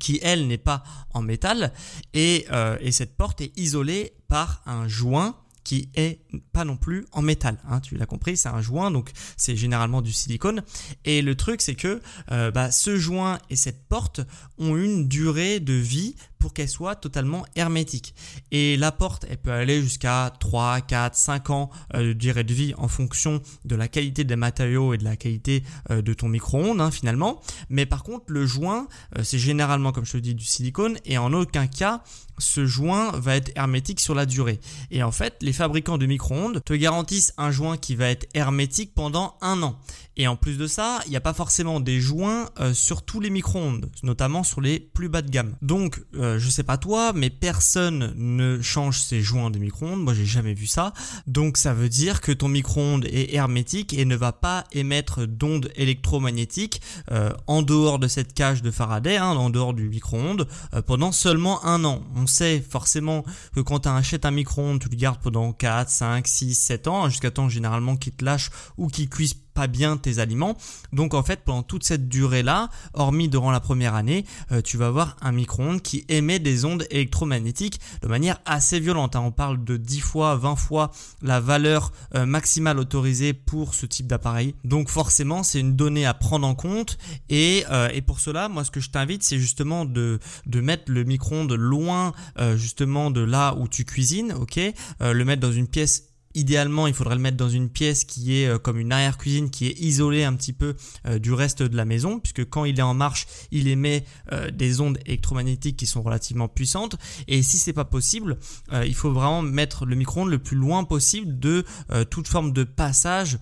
qui 0.00 0.18
elle 0.22 0.46
n'est 0.46 0.58
pas 0.58 0.82
en 1.12 1.22
métal 1.22 1.72
et, 2.12 2.46
euh, 2.52 2.76
et, 2.80 2.92
cette 2.92 3.16
porte 3.16 3.40
est 3.40 3.52
isolée 3.56 4.12
par 4.28 4.62
un 4.66 4.88
joint 4.88 5.36
qui 5.64 5.88
est 5.94 6.20
pas 6.52 6.64
non 6.64 6.76
plus 6.76 7.06
en 7.12 7.22
métal. 7.22 7.56
Hein, 7.68 7.80
tu 7.80 7.96
l'as 7.96 8.06
compris, 8.06 8.36
c'est 8.36 8.50
un 8.50 8.60
joint, 8.60 8.90
donc 8.90 9.10
c'est 9.36 9.56
généralement 9.56 10.02
du 10.02 10.12
silicone. 10.12 10.62
Et 11.06 11.22
le 11.22 11.34
truc, 11.34 11.62
c'est 11.62 11.74
que 11.74 12.02
euh, 12.30 12.50
bah, 12.50 12.70
ce 12.70 12.96
joint 12.98 13.38
et 13.48 13.56
cette 13.56 13.88
porte 13.88 14.20
ont 14.58 14.76
une 14.76 15.08
durée 15.08 15.60
de 15.60 15.72
vie 15.72 16.16
pour 16.44 16.52
qu'elle 16.52 16.68
soit 16.68 16.94
totalement 16.94 17.46
hermétique. 17.56 18.14
Et 18.50 18.76
la 18.76 18.92
porte, 18.92 19.24
elle 19.30 19.38
peut 19.38 19.50
aller 19.50 19.80
jusqu'à 19.80 20.30
3, 20.40 20.82
4, 20.82 21.16
5 21.16 21.48
ans 21.48 21.70
euh, 21.94 22.08
de 22.08 22.12
durée 22.12 22.44
de 22.44 22.52
vie 22.52 22.74
en 22.76 22.86
fonction 22.86 23.40
de 23.64 23.74
la 23.74 23.88
qualité 23.88 24.24
des 24.24 24.36
matériaux 24.36 24.92
et 24.92 24.98
de 24.98 25.04
la 25.04 25.16
qualité 25.16 25.62
euh, 25.90 26.02
de 26.02 26.12
ton 26.12 26.28
micro-ondes 26.28 26.82
hein, 26.82 26.90
finalement. 26.90 27.40
Mais 27.70 27.86
par 27.86 28.02
contre, 28.02 28.26
le 28.28 28.44
joint, 28.44 28.88
c'est 29.22 29.38
généralement, 29.38 29.90
comme 29.90 30.04
je 30.04 30.12
te 30.12 30.18
dis, 30.18 30.34
du 30.34 30.44
silicone 30.44 30.98
et 31.06 31.16
en 31.16 31.32
aucun 31.32 31.66
cas, 31.66 32.02
ce 32.38 32.66
joint 32.66 33.12
va 33.12 33.36
être 33.36 33.52
hermétique 33.56 34.00
sur 34.00 34.14
la 34.14 34.26
durée. 34.26 34.60
Et 34.90 35.02
en 35.02 35.12
fait, 35.12 35.36
les 35.40 35.52
fabricants 35.52 35.98
de 35.98 36.06
micro-ondes 36.06 36.62
te 36.64 36.74
garantissent 36.74 37.32
un 37.36 37.50
joint 37.50 37.76
qui 37.76 37.96
va 37.96 38.08
être 38.08 38.26
hermétique 38.34 38.94
pendant 38.94 39.36
un 39.40 39.62
an. 39.62 39.78
Et 40.16 40.28
en 40.28 40.36
plus 40.36 40.58
de 40.58 40.66
ça, 40.66 41.00
il 41.06 41.10
n'y 41.10 41.16
a 41.16 41.20
pas 41.20 41.34
forcément 41.34 41.80
des 41.80 42.00
joints 42.00 42.48
euh, 42.60 42.72
sur 42.72 43.02
tous 43.02 43.20
les 43.20 43.30
micro-ondes, 43.30 43.90
notamment 44.02 44.44
sur 44.44 44.60
les 44.60 44.78
plus 44.78 45.08
bas 45.08 45.22
de 45.22 45.30
gamme. 45.30 45.56
Donc, 45.60 46.00
euh, 46.14 46.33
je 46.38 46.50
sais 46.50 46.62
pas 46.62 46.76
toi, 46.76 47.12
mais 47.14 47.30
personne 47.30 48.12
ne 48.16 48.60
change 48.62 49.00
ses 49.00 49.20
joints 49.20 49.50
de 49.50 49.58
micro-ondes. 49.58 50.02
Moi, 50.02 50.14
j'ai 50.14 50.26
jamais 50.26 50.54
vu 50.54 50.66
ça. 50.66 50.92
Donc, 51.26 51.56
ça 51.56 51.74
veut 51.74 51.88
dire 51.88 52.20
que 52.20 52.32
ton 52.32 52.48
micro-ondes 52.48 53.06
est 53.06 53.34
hermétique 53.34 53.92
et 53.92 54.04
ne 54.04 54.16
va 54.16 54.32
pas 54.32 54.64
émettre 54.72 55.26
d'ondes 55.26 55.70
électromagnétiques 55.76 56.80
euh, 57.10 57.30
en 57.46 57.62
dehors 57.62 57.98
de 57.98 58.08
cette 58.08 58.34
cage 58.34 58.62
de 58.62 58.70
Faraday, 58.70 59.16
hein, 59.16 59.30
en 59.30 59.50
dehors 59.50 59.74
du 59.74 59.88
micro-ondes, 59.88 60.48
pendant 60.86 61.12
seulement 61.12 61.64
un 61.64 61.84
an. 61.84 62.02
On 62.16 62.26
sait 62.26 62.60
forcément 62.60 63.24
que 63.54 63.60
quand 63.60 63.80
tu 63.80 63.88
achètes 63.88 64.24
un 64.24 64.30
micro-ondes, 64.30 64.80
tu 64.80 64.88
le 64.88 64.96
gardes 64.96 65.20
pendant 65.20 65.52
4, 65.52 65.88
5, 65.90 66.26
6, 66.26 66.54
7 66.54 66.88
ans, 66.88 67.08
jusqu'à 67.08 67.30
temps 67.30 67.48
généralement 67.48 67.96
qu'il 67.96 68.12
te 68.12 68.24
lâche 68.24 68.50
ou 68.76 68.88
qu'il 68.88 69.08
cuise 69.08 69.34
pas 69.54 69.66
bien 69.66 69.96
tes 69.96 70.18
aliments. 70.18 70.56
Donc 70.92 71.14
en 71.14 71.22
fait, 71.22 71.40
pendant 71.44 71.62
toute 71.62 71.84
cette 71.84 72.08
durée-là, 72.08 72.68
hormis 72.92 73.28
durant 73.28 73.50
la 73.50 73.60
première 73.60 73.94
année, 73.94 74.24
euh, 74.52 74.60
tu 74.60 74.76
vas 74.76 74.88
avoir 74.88 75.16
un 75.22 75.32
micro-ondes 75.32 75.80
qui 75.80 76.04
émet 76.08 76.38
des 76.38 76.64
ondes 76.64 76.86
électromagnétiques 76.90 77.80
de 78.02 78.08
manière 78.08 78.40
assez 78.44 78.80
violente. 78.80 79.16
Hein. 79.16 79.22
On 79.24 79.32
parle 79.32 79.62
de 79.64 79.76
10 79.76 80.00
fois, 80.00 80.36
20 80.36 80.56
fois 80.56 80.90
la 81.22 81.40
valeur 81.40 81.92
euh, 82.14 82.26
maximale 82.26 82.78
autorisée 82.78 83.32
pour 83.32 83.74
ce 83.74 83.86
type 83.86 84.06
d'appareil. 84.06 84.54
Donc 84.64 84.88
forcément, 84.88 85.42
c'est 85.42 85.60
une 85.60 85.76
donnée 85.76 86.04
à 86.04 86.14
prendre 86.14 86.46
en 86.46 86.54
compte. 86.54 86.98
Et, 87.28 87.64
euh, 87.70 87.88
et 87.92 88.02
pour 88.02 88.20
cela, 88.20 88.48
moi, 88.48 88.64
ce 88.64 88.70
que 88.70 88.80
je 88.80 88.90
t'invite, 88.90 89.22
c'est 89.22 89.38
justement 89.38 89.84
de, 89.84 90.18
mettre 90.54 90.90
le 90.90 91.04
micro-ondes 91.04 91.52
loin 91.52 92.12
justement 92.56 93.10
de 93.10 93.20
là 93.20 93.54
où 93.58 93.68
tu 93.68 93.84
cuisines, 93.84 94.32
ok 94.32 94.58
Le 95.00 95.24
mettre 95.24 95.42
dans 95.42 95.52
une 95.52 95.68
pièce 95.68 96.13
Idéalement, 96.34 96.88
il 96.88 96.94
faudrait 96.94 97.14
le 97.14 97.20
mettre 97.20 97.36
dans 97.36 97.48
une 97.48 97.68
pièce 97.68 98.04
qui 98.04 98.40
est 98.40 98.48
euh, 98.48 98.58
comme 98.58 98.78
une 98.78 98.92
arrière-cuisine, 98.92 99.50
qui 99.50 99.68
est 99.68 99.78
isolée 99.78 100.24
un 100.24 100.34
petit 100.34 100.52
peu 100.52 100.74
euh, 101.06 101.18
du 101.20 101.32
reste 101.32 101.62
de 101.62 101.76
la 101.76 101.84
maison, 101.84 102.18
puisque 102.18 102.44
quand 102.48 102.64
il 102.64 102.78
est 102.78 102.82
en 102.82 102.94
marche, 102.94 103.26
il 103.52 103.68
émet 103.68 104.04
euh, 104.32 104.50
des 104.50 104.80
ondes 104.80 104.98
électromagnétiques 105.06 105.76
qui 105.76 105.86
sont 105.86 106.02
relativement 106.02 106.48
puissantes. 106.48 106.96
Et 107.28 107.42
si 107.42 107.58
c'est 107.58 107.72
pas 107.72 107.84
possible, 107.84 108.38
il 108.84 108.94
faut 108.94 109.12
vraiment 109.12 109.42
mettre 109.42 109.86
le 109.86 109.94
micro-ondes 109.96 110.30
le 110.30 110.38
plus 110.38 110.56
loin 110.56 110.84
possible 110.84 111.38
de 111.38 111.64
toute 112.10 112.28
forme 112.28 112.52
de 112.52 112.64
passage 112.64 113.38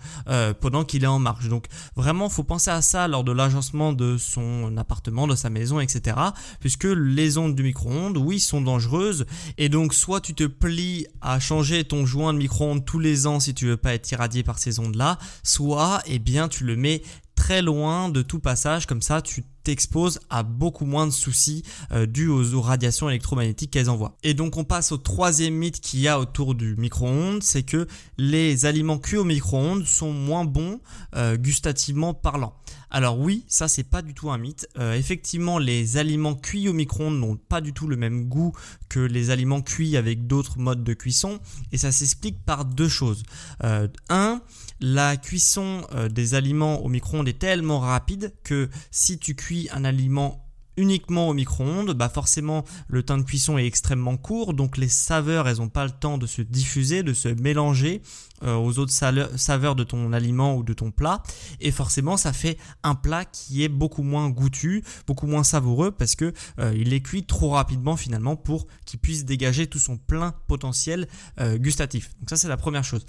pendant 0.61 0.85
qu'il 0.85 1.05
est 1.05 1.09
en 1.09 1.19
marche. 1.19 1.49
Donc 1.49 1.67
vraiment, 1.97 2.29
faut 2.29 2.45
penser 2.45 2.71
à 2.71 2.83
ça 2.83 3.09
lors 3.09 3.25
de 3.25 3.33
l'agencement 3.33 3.93
de 3.93 4.17
son 4.17 4.77
appartement, 4.77 5.27
de 5.27 5.35
sa 5.35 5.51
maison, 5.51 5.81
etc. 5.81 6.17
Puisque 6.61 6.85
les 6.85 7.39
ondes 7.39 7.55
du 7.55 7.63
micro-ondes, 7.63 8.17
oui, 8.17 8.41
sont 8.41 8.61
dangereuses. 8.61 9.27
Et 9.59 9.69
donc, 9.69 9.95
soit 9.95 10.21
tu 10.21 10.35
te 10.35 10.45
plies 10.45 11.07
à 11.21 11.41
changer 11.41 11.85
ton 11.85 12.07
joint 12.07 12.33
de 12.33 12.39
micro-ondes 12.39 12.82
tous 12.85 12.99
les 12.99 13.27
ans 13.27 13.41
si 13.41 13.55
tu 13.55 13.67
veux 13.67 13.77
pas 13.77 13.95
être 13.95 14.11
irradié 14.11 14.43
par 14.43 14.59
ces 14.59 14.79
ondes-là, 14.79 15.19
soit 15.43 16.03
eh 16.07 16.19
bien 16.19 16.49
tu 16.49 16.65
le 16.65 16.77
mets 16.77 17.03
très 17.35 17.63
loin 17.63 18.09
de 18.09 18.23
tout 18.23 18.39
passage, 18.39 18.87
comme 18.87 19.03
ça 19.03 19.21
tu 19.23 19.45
t'exposes 19.65 20.21
à 20.31 20.43
beaucoup 20.43 20.85
moins 20.85 21.07
de 21.07 21.13
soucis 21.13 21.65
euh, 21.93 22.07
dus 22.07 22.29
aux, 22.29 22.61
radiations 22.61 23.09
électromagnétiques 23.09 23.71
qu'elles 23.71 23.91
envoient. 23.91 24.17
Et 24.23 24.35
donc 24.35 24.57
on 24.57 24.65
passe 24.65 24.93
au 24.93 24.97
troisième 24.97 25.55
mythe 25.55 25.81
qu'il 25.81 26.01
y 26.01 26.09
a 26.09 26.19
autour 26.19 26.55
du 26.55 26.77
micro-ondes, 26.77 27.43
c'est 27.43 27.63
que 27.63 27.87
les 28.19 28.67
aliments 28.67 28.99
cuits 28.99 29.17
au 29.17 29.25
micro-ondes 29.25 29.85
sont 29.85 30.13
moins 30.13 30.45
bons 30.45 30.81
euh, 31.17 31.37
gustativement 31.37 32.15
parlant. 32.15 32.55
Alors 32.95 33.19
oui, 33.19 33.47
ça 33.49 33.69
c'est 33.69 33.85
pas 33.85 34.03
du 34.03 34.13
tout 34.13 34.31
un 34.31 34.37
mythe. 34.37 34.69
Euh, 34.79 34.93
effectivement, 34.93 35.59
les 35.59 35.97
aliments 35.97 36.35
cuits 36.35 36.69
au 36.69 36.75
micro-ondes 36.75 37.19
n'ont 37.19 37.37
pas 37.37 37.63
du 37.63 37.73
tout 37.73 37.89
le 37.89 37.97
même 37.97 38.27
goût 38.29 38.53
que 38.91 39.01
les 39.01 39.31
aliments 39.31 39.63
cuits 39.63 39.97
avec 39.97 40.27
d'autres 40.27 40.59
modes 40.59 40.85
de 40.85 40.93
cuisson, 40.93 41.41
et 41.73 41.79
ça 41.79 41.91
s'explique 41.91 42.45
par 42.45 42.67
deux 42.67 42.91
choses. 42.91 43.23
Euh, 43.65 43.89
un, 44.11 44.43
la 44.81 45.17
cuisson 45.17 45.87
euh, 45.93 46.11
des 46.11 46.35
aliments 46.35 46.85
au 46.85 46.91
micro-ondes 46.91 47.29
est 47.29 47.39
tellement 47.39 47.81
rapide 47.81 48.35
que 48.45 48.69
si 48.91 49.19
tu 49.19 49.35
cuis 49.35 49.71
un 49.73 49.87
aliment 49.87 50.52
uniquement 50.77 51.29
au 51.29 51.35
micro-ondes, 51.35 51.93
bah 51.93 52.09
forcément 52.09 52.65
le 52.89 53.03
temps 53.03 53.19
de 53.19 53.23
cuisson 53.23 53.59
est 53.59 53.67
extrêmement 53.67 54.17
court, 54.17 54.55
donc 54.55 54.77
les 54.77 54.89
saveurs 54.89 55.49
elles 55.49 55.59
n'ont 55.59 55.69
pas 55.69 55.85
le 55.85 55.91
temps 55.91 56.19
de 56.19 56.27
se 56.27 56.43
diffuser, 56.43 57.03
de 57.03 57.13
se 57.13 57.29
mélanger 57.29 58.03
euh, 58.43 58.55
aux 58.55 58.79
autres 58.79 58.93
saveurs 58.93 59.75
de 59.77 59.85
ton 59.85 60.13
aliment 60.13 60.57
ou 60.57 60.63
de 60.63 60.73
ton 60.73 60.91
plat, 60.91 61.23
et 61.61 61.71
forcément 61.71 62.17
ça 62.17 62.33
fait 62.33 62.59
un 62.83 62.95
plat 62.95 63.25
qui 63.25 63.63
est 63.63 63.69
beaucoup 63.69 64.03
moins 64.03 64.31
goûtu, 64.31 64.83
beaucoup 65.07 65.27
moins 65.27 65.45
savoureux 65.45 65.91
parce 65.91 66.17
que 66.17 66.33
euh, 66.59 66.75
il 66.77 66.93
est 66.93 67.03
cuit 67.03 67.25
trop 67.25 67.51
rapidement 67.51 67.97
finalement 67.97 68.37
pour 68.37 68.67
qu'il 68.85 69.01
puisse 69.01 69.25
dégager 69.25 69.67
tout 69.67 69.79
son 69.79 69.97
plein 69.99 70.35
potentiel 70.47 71.09
euh, 71.41 71.59
gustatif. 71.59 72.11
Donc 72.21 72.31
ça 72.31 72.37
c'est 72.37 72.49
la 72.49 72.57
première 72.57 72.85
chose. 72.85 73.05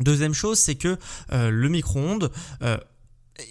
Deuxième 0.00 0.34
chose, 0.34 0.58
c'est 0.58 0.74
que 0.74 0.98
le 1.32 1.68
micro-ondes 1.70 2.30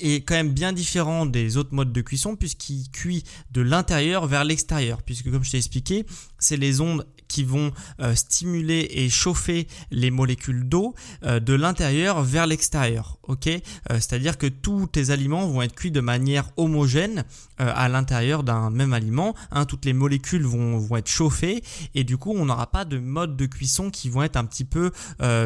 est 0.01 0.25
quand 0.25 0.35
même 0.35 0.53
bien 0.53 0.73
différent 0.73 1.25
des 1.25 1.57
autres 1.57 1.73
modes 1.73 1.93
de 1.93 2.01
cuisson 2.01 2.35
puisqu'il 2.35 2.89
cuit 2.91 3.23
de 3.51 3.61
l'intérieur 3.61 4.27
vers 4.27 4.43
l'extérieur 4.43 5.01
puisque 5.03 5.31
comme 5.31 5.43
je 5.43 5.51
t'ai 5.51 5.57
expliqué 5.57 6.05
c'est 6.39 6.57
les 6.57 6.81
ondes 6.81 7.05
qui 7.27 7.43
vont 7.43 7.71
euh, 7.99 8.15
stimuler 8.15 8.87
et 8.91 9.09
chauffer 9.09 9.67
les 9.91 10.11
molécules 10.11 10.67
d'eau 10.67 10.95
euh, 11.23 11.39
de 11.39 11.53
l'intérieur 11.53 12.23
vers 12.23 12.47
l'extérieur 12.47 13.17
euh, 13.29 13.59
c'est 13.99 14.13
à 14.13 14.19
dire 14.19 14.37
que 14.37 14.47
tous 14.47 14.87
tes 14.87 15.09
aliments 15.09 15.47
vont 15.47 15.61
être 15.61 15.75
cuits 15.75 15.91
de 15.91 16.01
manière 16.01 16.49
homogène 16.57 17.23
à 17.57 17.87
l'intérieur 17.87 18.43
d'un 18.43 18.69
même 18.69 18.91
aliment 18.91 19.33
hein, 19.51 19.65
toutes 19.65 19.85
les 19.85 19.93
molécules 19.93 20.45
vont, 20.45 20.95
être 20.97 21.07
chauffées 21.07 21.63
et 21.93 22.03
du 22.03 22.17
coup 22.17 22.33
on 22.35 22.45
n'aura 22.45 22.67
pas 22.67 22.83
de 22.83 22.97
mode 22.97 23.37
de 23.37 23.45
cuisson 23.45 23.89
qui 23.89 24.09
vont 24.09 24.23
être 24.23 24.35
un 24.35 24.45
petit 24.45 24.65
peu 24.65 24.91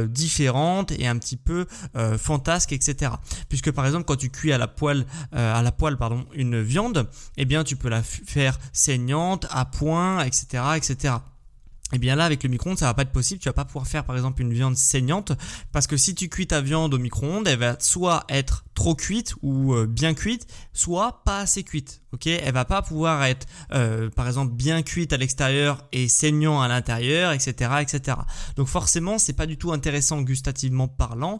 différentes 0.07 0.91
et 0.91 1.07
un 1.07 1.17
petit 1.17 1.37
peu 1.37 1.65
fantasques 2.17 2.73
etc 2.73 3.11
puisque 3.47 3.71
par 3.71 3.85
exemple 3.85 4.05
quand 4.05 4.15
tu 4.15 4.29
cuis 4.29 4.51
à 4.51 4.57
la 4.57 4.67
poêle, 4.67 5.05
à 5.31 5.61
la 5.61 5.71
poêle 5.71 5.97
pardon, 5.97 6.25
une 6.33 6.61
viande, 6.61 7.07
eh 7.37 7.45
bien 7.45 7.63
tu 7.63 7.75
peux 7.75 7.89
la 7.89 8.01
faire 8.03 8.59
saignante, 8.73 9.47
à 9.51 9.65
point, 9.65 10.23
etc., 10.23 10.63
etc. 10.75 11.15
Et 11.91 11.95
eh 11.95 11.97
bien 11.99 12.15
là 12.15 12.25
avec 12.25 12.43
le 12.43 12.49
micro-ondes 12.49 12.77
ça 12.77 12.85
va 12.85 12.93
pas 12.93 13.01
être 13.01 13.11
possible, 13.11 13.41
tu 13.41 13.49
vas 13.49 13.53
pas 13.53 13.65
pouvoir 13.65 13.87
faire 13.87 14.03
par 14.03 14.15
exemple 14.15 14.43
une 14.43 14.53
viande 14.53 14.77
saignante 14.77 15.31
parce 15.71 15.87
que 15.87 15.97
si 15.97 16.13
tu 16.13 16.29
cuis 16.29 16.45
ta 16.45 16.61
viande 16.61 16.93
au 16.93 16.99
micro-ondes, 16.99 17.47
elle 17.47 17.57
va 17.57 17.77
soit 17.79 18.25
être 18.29 18.63
trop 18.75 18.93
cuite 18.93 19.33
ou 19.41 19.73
euh, 19.73 19.87
bien 19.87 20.13
cuite, 20.13 20.45
soit 20.71 21.23
pas 21.25 21.39
assez 21.39 21.63
cuite. 21.63 22.03
OK, 22.11 22.27
elle 22.27 22.53
va 22.53 22.65
pas 22.65 22.83
pouvoir 22.83 23.23
être 23.23 23.47
euh, 23.73 24.09
par 24.11 24.27
exemple 24.27 24.53
bien 24.53 24.83
cuite 24.83 25.13
à 25.13 25.17
l'extérieur 25.17 25.87
et 25.91 26.07
saignant 26.07 26.61
à 26.61 26.67
l'intérieur, 26.67 27.31
etc., 27.31 27.71
etc. 27.81 28.17
Donc 28.55 28.67
forcément, 28.67 29.17
c'est 29.17 29.33
pas 29.33 29.47
du 29.47 29.57
tout 29.57 29.71
intéressant 29.71 30.21
gustativement 30.21 30.87
parlant, 30.87 31.39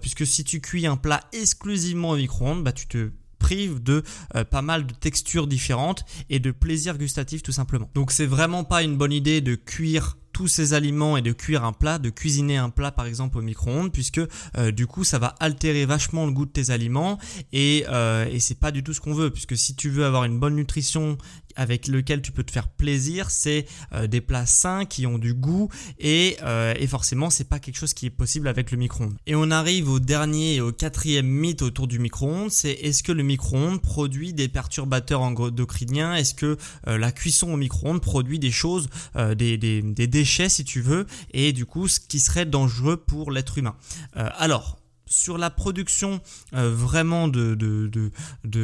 puisque 0.00 0.26
si 0.26 0.44
tu 0.44 0.60
cuis 0.60 0.86
un 0.86 0.96
plat 0.96 1.20
exclusivement 1.32 2.10
au 2.10 2.16
micro-ondes, 2.16 2.64
bah 2.64 2.72
tu 2.72 2.86
te 2.86 3.10
prive 3.40 3.82
de 3.82 4.04
pas 4.50 4.62
mal 4.62 4.86
de 4.86 4.94
textures 4.94 5.48
différentes 5.48 6.04
et 6.28 6.38
de 6.38 6.52
plaisir 6.52 6.96
gustatif 6.96 7.42
tout 7.42 7.52
simplement. 7.52 7.90
Donc 7.94 8.12
c'est 8.12 8.26
vraiment 8.26 8.62
pas 8.62 8.82
une 8.84 8.96
bonne 8.96 9.12
idée 9.12 9.40
de 9.40 9.56
cuire 9.56 10.16
tous 10.32 10.48
ces 10.48 10.74
aliments 10.74 11.16
et 11.16 11.22
de 11.22 11.32
cuire 11.32 11.64
un 11.64 11.72
plat, 11.72 11.98
de 11.98 12.10
cuisiner 12.10 12.56
un 12.56 12.70
plat 12.70 12.92
par 12.92 13.06
exemple 13.06 13.38
au 13.38 13.42
micro-ondes, 13.42 13.92
puisque 13.92 14.20
euh, 14.56 14.70
du 14.70 14.86
coup 14.86 15.04
ça 15.04 15.18
va 15.18 15.34
altérer 15.40 15.84
vachement 15.86 16.26
le 16.26 16.32
goût 16.32 16.46
de 16.46 16.50
tes 16.50 16.70
aliments 16.70 17.18
et, 17.52 17.84
euh, 17.88 18.26
et 18.30 18.40
c'est 18.40 18.58
pas 18.58 18.70
du 18.70 18.82
tout 18.82 18.94
ce 18.94 19.00
qu'on 19.00 19.14
veut, 19.14 19.30
puisque 19.30 19.56
si 19.56 19.74
tu 19.74 19.90
veux 19.90 20.04
avoir 20.04 20.24
une 20.24 20.38
bonne 20.38 20.54
nutrition 20.54 21.18
avec 21.60 21.88
lequel 21.88 22.22
tu 22.22 22.32
peux 22.32 22.42
te 22.42 22.50
faire 22.50 22.68
plaisir, 22.68 23.30
c'est 23.30 23.66
euh, 23.92 24.06
des 24.06 24.22
plats 24.22 24.46
sains 24.46 24.86
qui 24.86 25.06
ont 25.06 25.18
du 25.18 25.34
goût 25.34 25.68
et, 25.98 26.38
euh, 26.42 26.72
et 26.78 26.86
forcément 26.86 27.28
c'est 27.28 27.44
pas 27.50 27.58
quelque 27.58 27.76
chose 27.76 27.92
qui 27.92 28.06
est 28.06 28.10
possible 28.10 28.48
avec 28.48 28.70
le 28.70 28.78
micro-ondes. 28.78 29.14
Et 29.26 29.34
on 29.34 29.50
arrive 29.50 29.90
au 29.90 30.00
dernier 30.00 30.54
et 30.54 30.60
au 30.62 30.72
quatrième 30.72 31.26
mythe 31.26 31.60
autour 31.60 31.86
du 31.86 31.98
micro-ondes, 31.98 32.50
c'est 32.50 32.70
est-ce 32.70 33.02
que 33.02 33.12
le 33.12 33.22
micro-ondes 33.22 33.82
produit 33.82 34.32
des 34.32 34.48
perturbateurs 34.48 35.20
endocriniens? 35.20 36.14
Est-ce 36.14 36.32
que 36.32 36.56
euh, 36.86 36.96
la 36.96 37.12
cuisson 37.12 37.52
au 37.52 37.58
micro-ondes 37.58 38.00
produit 38.00 38.38
des 38.38 38.50
choses, 38.50 38.88
des, 39.36 39.58
des, 39.58 39.82
des, 39.82 40.06
déchets 40.06 40.48
si 40.48 40.64
tu 40.64 40.80
veux, 40.80 41.06
et 41.34 41.52
du 41.52 41.66
coup 41.66 41.88
ce 41.88 42.00
qui 42.00 42.20
serait 42.20 42.46
dangereux 42.46 42.96
pour 42.96 43.32
l'être 43.32 43.58
humain. 43.58 43.76
Alors 44.14 44.79
sur 45.10 45.36
la 45.36 45.50
production 45.50 46.20
euh, 46.54 46.72
vraiment 46.74 47.28
de, 47.28 48.10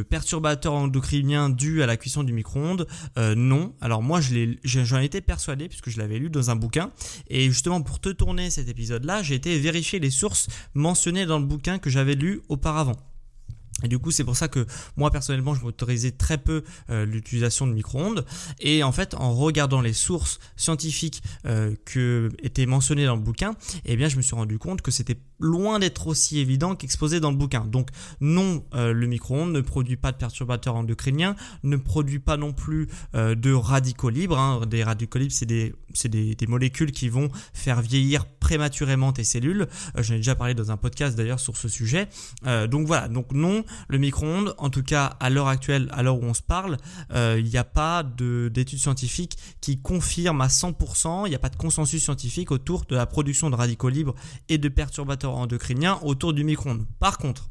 perturbateurs 0.09 0.73
endocriniens 0.73 1.51
dus 1.51 1.83
à 1.83 1.87
la 1.87 1.99
cuisson 1.99 2.23
du 2.23 2.33
micro-ondes, 2.33 2.87
euh, 3.19 3.35
non. 3.35 3.75
Alors 3.83 4.03
moi, 4.03 4.21
j'en 4.21 5.01
ai, 5.01 5.05
été 5.05 5.21
persuadé 5.21 5.69
puisque 5.69 5.91
je 5.91 5.99
l'avais 5.99 6.19
lu 6.19 6.31
dans 6.31 6.51
un 6.51 6.57
bouquin. 6.57 6.91
Et 7.29 7.47
justement, 7.47 7.83
pour 7.83 8.01
te 8.01 8.09
tourner 8.09 8.51
cet 8.51 8.69
épisode-là, 8.69 9.23
j'ai 9.23 9.35
été 9.35 9.59
vérifier 9.59 9.99
les 9.99 10.11
sources 10.11 10.47
mentionnées 10.75 11.27
dans 11.27 11.39
le 11.39 11.45
bouquin 11.45 11.79
que 11.79 11.91
j'avais 11.91 12.15
lu 12.15 12.41
auparavant. 12.49 12.97
Et 13.83 13.89
du 13.89 13.99
coup, 13.99 14.11
c'est 14.11 14.25
pour 14.25 14.37
ça 14.37 14.49
que 14.49 14.67
moi 14.97 15.11
personnellement, 15.11 15.55
je 15.55 15.61
m'autorisais 15.61 16.13
très 16.13 16.39
peu 16.39 16.65
euh, 16.89 17.05
l'utilisation 17.05 17.67
de 17.67 17.73
micro-ondes. 17.73 18.25
Et 18.59 18.83
en 18.83 18.93
fait, 18.93 19.15
en 19.15 19.35
regardant 19.35 19.83
les 19.83 19.93
sources 19.93 20.39
scientifiques 20.57 21.23
euh, 21.45 21.75
que 21.85 22.31
étaient 22.43 22.65
mentionnées 22.65 23.05
dans 23.05 23.17
le 23.17 23.23
bouquin, 23.23 23.55
eh 23.85 23.97
bien, 23.97 24.09
je 24.09 24.17
me 24.17 24.23
suis 24.23 24.35
rendu 24.35 24.59
compte 24.59 24.81
que 24.81 24.91
c'était 24.91 25.19
loin 25.39 25.79
d'être 25.79 26.07
aussi 26.07 26.39
évident 26.39 26.75
qu'exposé 26.75 27.21
dans 27.21 27.31
le 27.31 27.37
bouquin. 27.37 27.67
Donc, 27.67 27.91
non, 28.23 28.65
euh, 28.75 28.95
le 28.95 29.07
micro-ondes 29.07 29.53
ne 29.53 29.61
produit 29.61 29.97
pas 29.97 30.11
de 30.11 30.17
perturbateurs 30.17 30.75
endocriniens, 30.75 31.37
ne 31.63 31.77
produit 31.77 32.19
pas 32.19 32.39
non 32.39 32.53
plus 32.53 32.89
de 33.13 33.53
radicaux 33.53 34.09
libres. 34.09 34.39
Hein. 34.39 34.63
Des 34.67 34.85
radicaux 34.85 35.19
libres, 35.19 35.33
c'est 35.33 35.47
des, 35.47 35.75
des, 36.05 36.35
des, 36.35 36.47
molécules 36.47 36.93
qui 36.93 37.09
vont 37.09 37.29
faire 37.53 37.81
vieillir 37.83 38.27
prématurément 38.27 39.13
tes 39.13 39.25
cellules. 39.25 39.67
J'en 39.99 40.15
ai 40.15 40.19
déjà 40.19 40.35
parlé 40.35 40.55
dans 40.55 40.71
un 40.71 40.77
podcast 40.77 41.17
d'ailleurs 41.17 41.41
sur 41.41 41.57
ce 41.57 41.69
sujet. 41.69 42.09
donc 42.69 42.87
voilà. 42.87 43.09
Donc 43.09 43.33
non 43.33 43.65
le 43.89 43.99
micro-ondes, 43.99 44.55
en 44.59 44.71
tout 44.71 44.83
cas 44.83 45.17
à 45.21 45.31
l'heure 45.31 45.49
actuelle, 45.49 45.89
à 45.93 46.03
l'heure 46.03 46.21
où 46.21 46.25
on 46.25 46.35
se 46.35 46.43
parle, 46.43 46.77
euh, 47.13 47.37
il 47.39 47.51
n'y 47.51 47.59
a 47.59 47.65
pas 47.65 48.03
d'études 48.03 48.79
scientifiques 48.79 49.37
qui 49.61 49.81
confirment 49.81 50.41
à 50.41 50.49
100%, 50.49 51.27
il 51.27 51.31
n'y 51.31 51.35
a 51.35 51.39
pas 51.39 51.49
de 51.49 51.57
consensus 51.57 52.03
scientifique 52.03 52.51
autour 52.51 52.85
de 52.85 52.97
la 52.97 53.07
production 53.07 53.51
de 53.51 53.57
radicaux 53.57 53.89
libres 53.89 54.15
et 54.49 54.59
de 54.59 54.69
perturbateurs 54.69 55.35
endocriniens 55.35 55.99
autour 56.03 56.33
du 56.33 56.45
micro-ondes. 56.45 56.87
Par 56.99 57.19
contre, 57.19 57.49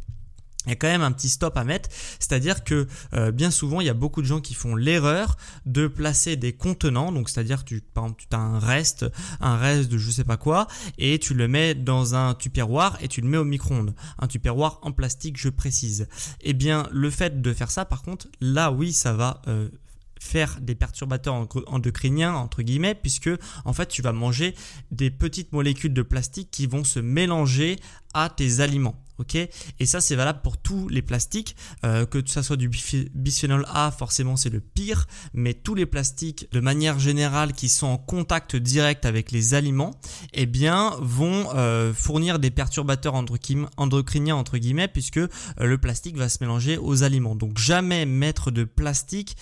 il 0.65 0.69
y 0.69 0.71
a 0.73 0.75
quand 0.75 0.87
même 0.87 1.01
un 1.01 1.11
petit 1.11 1.29
stop 1.29 1.57
à 1.57 1.63
mettre, 1.63 1.89
c'est-à-dire 2.19 2.63
que 2.63 2.87
euh, 3.13 3.31
bien 3.31 3.51
souvent 3.51 3.81
il 3.81 3.87
y 3.87 3.89
a 3.89 3.93
beaucoup 3.93 4.21
de 4.21 4.27
gens 4.27 4.41
qui 4.41 4.53
font 4.53 4.75
l'erreur 4.75 5.37
de 5.65 5.87
placer 5.87 6.35
des 6.35 6.53
contenants, 6.53 7.11
donc 7.11 7.29
c'est-à-dire 7.29 7.63
tu 7.63 7.81
par 7.81 8.05
exemple 8.05 8.23
tu 8.29 8.35
as 8.35 8.39
un 8.39 8.59
reste, 8.59 9.05
un 9.41 9.57
reste 9.57 9.89
de 9.91 9.97
je 9.97 10.11
sais 10.11 10.23
pas 10.23 10.37
quoi, 10.37 10.67
et 10.97 11.19
tu 11.19 11.33
le 11.33 11.47
mets 11.47 11.75
dans 11.75 12.15
un 12.15 12.33
tupperware 12.33 12.97
et 13.01 13.07
tu 13.07 13.21
le 13.21 13.27
mets 13.27 13.37
au 13.37 13.45
micro-ondes, 13.45 13.93
un 14.19 14.27
tupperware 14.27 14.79
en 14.81 14.91
plastique 14.91 15.37
je 15.39 15.49
précise. 15.49 16.07
Eh 16.41 16.53
bien 16.53 16.87
le 16.91 17.09
fait 17.09 17.41
de 17.41 17.53
faire 17.53 17.71
ça 17.71 17.85
par 17.85 18.01
contre, 18.01 18.27
là 18.41 18.71
oui 18.71 18.93
ça 18.93 19.13
va 19.13 19.41
euh, 19.47 19.69
faire 20.19 20.57
des 20.61 20.75
perturbateurs 20.75 21.47
endocriniens 21.67 22.33
entre 22.33 22.61
guillemets 22.63 22.95
puisque 22.95 23.29
en 23.63 23.73
fait 23.73 23.87
tu 23.87 24.01
vas 24.01 24.13
manger 24.13 24.55
des 24.91 25.11
petites 25.11 25.51
molécules 25.53 25.93
de 25.93 26.01
plastique 26.01 26.49
qui 26.51 26.67
vont 26.67 26.83
se 26.83 26.99
mélanger 26.99 27.77
à 28.13 28.29
tes 28.29 28.59
aliments 28.59 29.04
ok? 29.19 29.35
Et 29.35 29.85
ça, 29.85 30.01
c'est 30.01 30.15
valable 30.15 30.39
pour 30.43 30.57
tous 30.57 30.87
les 30.89 31.01
plastiques, 31.01 31.55
euh, 31.85 32.05
que 32.05 32.21
ça 32.25 32.43
soit 32.43 32.57
du 32.57 32.69
bisphénol 33.13 33.65
A, 33.69 33.91
forcément 33.91 34.35
c'est 34.35 34.49
le 34.49 34.59
pire, 34.59 35.07
mais 35.33 35.53
tous 35.53 35.75
les 35.75 35.85
plastiques, 35.85 36.47
de 36.51 36.59
manière 36.59 36.99
générale, 36.99 37.53
qui 37.53 37.69
sont 37.69 37.87
en 37.87 37.97
contact 37.97 38.55
direct 38.55 39.05
avec 39.05 39.31
les 39.31 39.53
aliments, 39.53 39.91
eh 40.33 40.45
bien, 40.45 40.93
vont 40.99 41.47
euh, 41.55 41.93
fournir 41.93 42.39
des 42.39 42.51
perturbateurs 42.51 43.13
endocriniens 43.15 44.35
entre 44.35 44.57
guillemets, 44.57 44.87
puisque 44.87 45.17
euh, 45.17 45.27
le 45.59 45.77
plastique 45.77 46.17
va 46.17 46.29
se 46.29 46.37
mélanger 46.41 46.77
aux 46.77 47.03
aliments. 47.03 47.35
Donc 47.35 47.57
jamais 47.57 48.05
mettre 48.05 48.51
de 48.51 48.63
plastique 48.63 49.37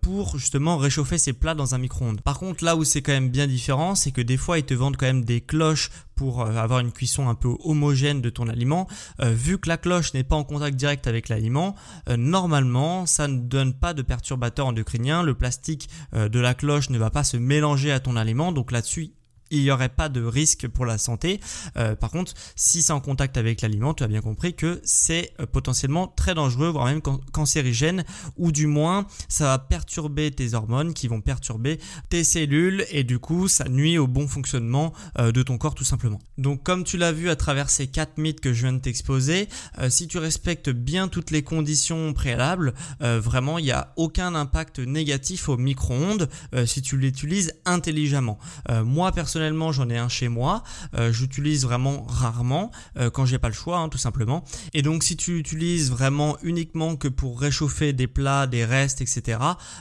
pour 0.00 0.38
justement 0.38 0.76
réchauffer 0.76 1.18
ces 1.18 1.32
plats 1.32 1.54
dans 1.54 1.74
un 1.74 1.78
micro-ondes. 1.78 2.20
Par 2.20 2.38
contre, 2.38 2.64
là 2.64 2.76
où 2.76 2.84
c'est 2.84 3.02
quand 3.02 3.12
même 3.12 3.28
bien 3.28 3.46
différent, 3.46 3.94
c'est 3.94 4.10
que 4.10 4.20
des 4.20 4.36
fois 4.36 4.58
ils 4.58 4.64
te 4.64 4.74
vendent 4.74 4.96
quand 4.96 5.06
même 5.06 5.24
des 5.24 5.40
cloches 5.40 5.90
pour 6.20 6.42
euh, 6.42 6.54
avoir 6.54 6.80
une 6.80 6.92
cuisson 6.92 7.30
un 7.30 7.34
peu 7.34 7.48
homogène 7.64 8.20
de 8.20 8.28
ton 8.28 8.46
aliment, 8.46 8.86
euh, 9.22 9.30
vu 9.30 9.56
que 9.56 9.70
la 9.70 9.78
cloche 9.78 10.12
n'est 10.12 10.22
pas 10.22 10.36
en 10.36 10.44
contact 10.44 10.76
direct 10.76 11.06
avec 11.06 11.30
l'aliment, 11.30 11.74
euh, 12.10 12.18
normalement 12.18 13.06
ça 13.06 13.26
ne 13.26 13.38
donne 13.38 13.72
pas 13.72 13.94
de 13.94 14.02
perturbateurs 14.02 14.66
endocriniens, 14.66 15.22
le 15.22 15.32
plastique 15.32 15.88
de 16.12 16.38
la 16.38 16.52
cloche 16.52 16.90
ne 16.90 16.98
va 16.98 17.08
pas 17.08 17.24
se 17.24 17.38
mélanger 17.38 17.90
à 17.90 18.00
ton 18.00 18.16
aliment, 18.16 18.52
donc 18.52 18.70
là-dessus 18.70 19.12
il 19.50 19.62
n'y 19.62 19.70
aurait 19.70 19.88
pas 19.88 20.08
de 20.08 20.22
risque 20.22 20.68
pour 20.68 20.86
la 20.86 20.98
santé. 20.98 21.40
Euh, 21.76 21.94
par 21.96 22.10
contre, 22.10 22.34
si 22.56 22.82
c'est 22.82 22.92
en 22.92 23.00
contact 23.00 23.36
avec 23.36 23.60
l'aliment, 23.62 23.94
tu 23.94 24.04
as 24.04 24.08
bien 24.08 24.20
compris 24.20 24.54
que 24.54 24.80
c'est 24.84 25.32
euh, 25.40 25.46
potentiellement 25.46 26.06
très 26.08 26.34
dangereux, 26.34 26.68
voire 26.68 26.86
même 26.86 27.02
cancérigène, 27.32 28.04
ou 28.36 28.52
du 28.52 28.66
moins 28.66 29.06
ça 29.28 29.44
va 29.44 29.58
perturber 29.58 30.30
tes 30.30 30.54
hormones 30.54 30.94
qui 30.94 31.08
vont 31.08 31.20
perturber 31.20 31.78
tes 32.08 32.24
cellules 32.24 32.84
et 32.90 33.04
du 33.04 33.18
coup 33.18 33.48
ça 33.48 33.68
nuit 33.68 33.98
au 33.98 34.06
bon 34.06 34.28
fonctionnement 34.28 34.92
euh, 35.18 35.32
de 35.32 35.42
ton 35.42 35.58
corps 35.58 35.74
tout 35.74 35.84
simplement. 35.84 36.20
Donc 36.38 36.62
comme 36.62 36.84
tu 36.84 36.96
l'as 36.96 37.12
vu 37.12 37.28
à 37.28 37.36
travers 37.36 37.70
ces 37.70 37.86
quatre 37.86 38.18
mythes 38.18 38.40
que 38.40 38.52
je 38.52 38.62
viens 38.62 38.72
de 38.72 38.78
t'exposer, 38.78 39.48
si 39.88 40.08
tu 40.08 40.18
respectes 40.18 40.70
bien 40.70 41.08
toutes 41.08 41.30
les 41.30 41.42
conditions 41.42 42.12
préalables, 42.12 42.74
vraiment 43.00 43.58
il 43.58 43.64
n'y 43.64 43.70
a 43.70 43.92
aucun 43.96 44.34
impact 44.34 44.78
négatif 44.78 45.48
au 45.48 45.56
micro-ondes 45.56 46.28
si 46.66 46.82
tu 46.82 46.96
l'utilises 46.96 47.52
intelligemment. 47.64 48.38
moi 48.84 49.12
personnellement 49.12 49.39
personnellement, 49.40 49.72
j'en 49.72 49.88
ai 49.88 49.96
un 49.96 50.10
chez 50.10 50.28
moi. 50.28 50.62
Euh, 50.94 51.12
j'utilise 51.12 51.64
vraiment 51.64 52.04
rarement 52.06 52.70
euh, 52.98 53.08
quand 53.08 53.24
j'ai 53.24 53.38
pas 53.38 53.48
le 53.48 53.54
choix, 53.54 53.78
hein, 53.78 53.88
tout 53.88 53.96
simplement. 53.96 54.44
Et 54.74 54.82
donc, 54.82 55.02
si 55.02 55.16
tu 55.16 55.38
utilises 55.38 55.90
vraiment 55.90 56.36
uniquement 56.42 56.94
que 56.96 57.08
pour 57.08 57.40
réchauffer 57.40 57.94
des 57.94 58.06
plats, 58.06 58.46
des 58.46 58.66
restes, 58.66 59.00
etc., 59.00 59.38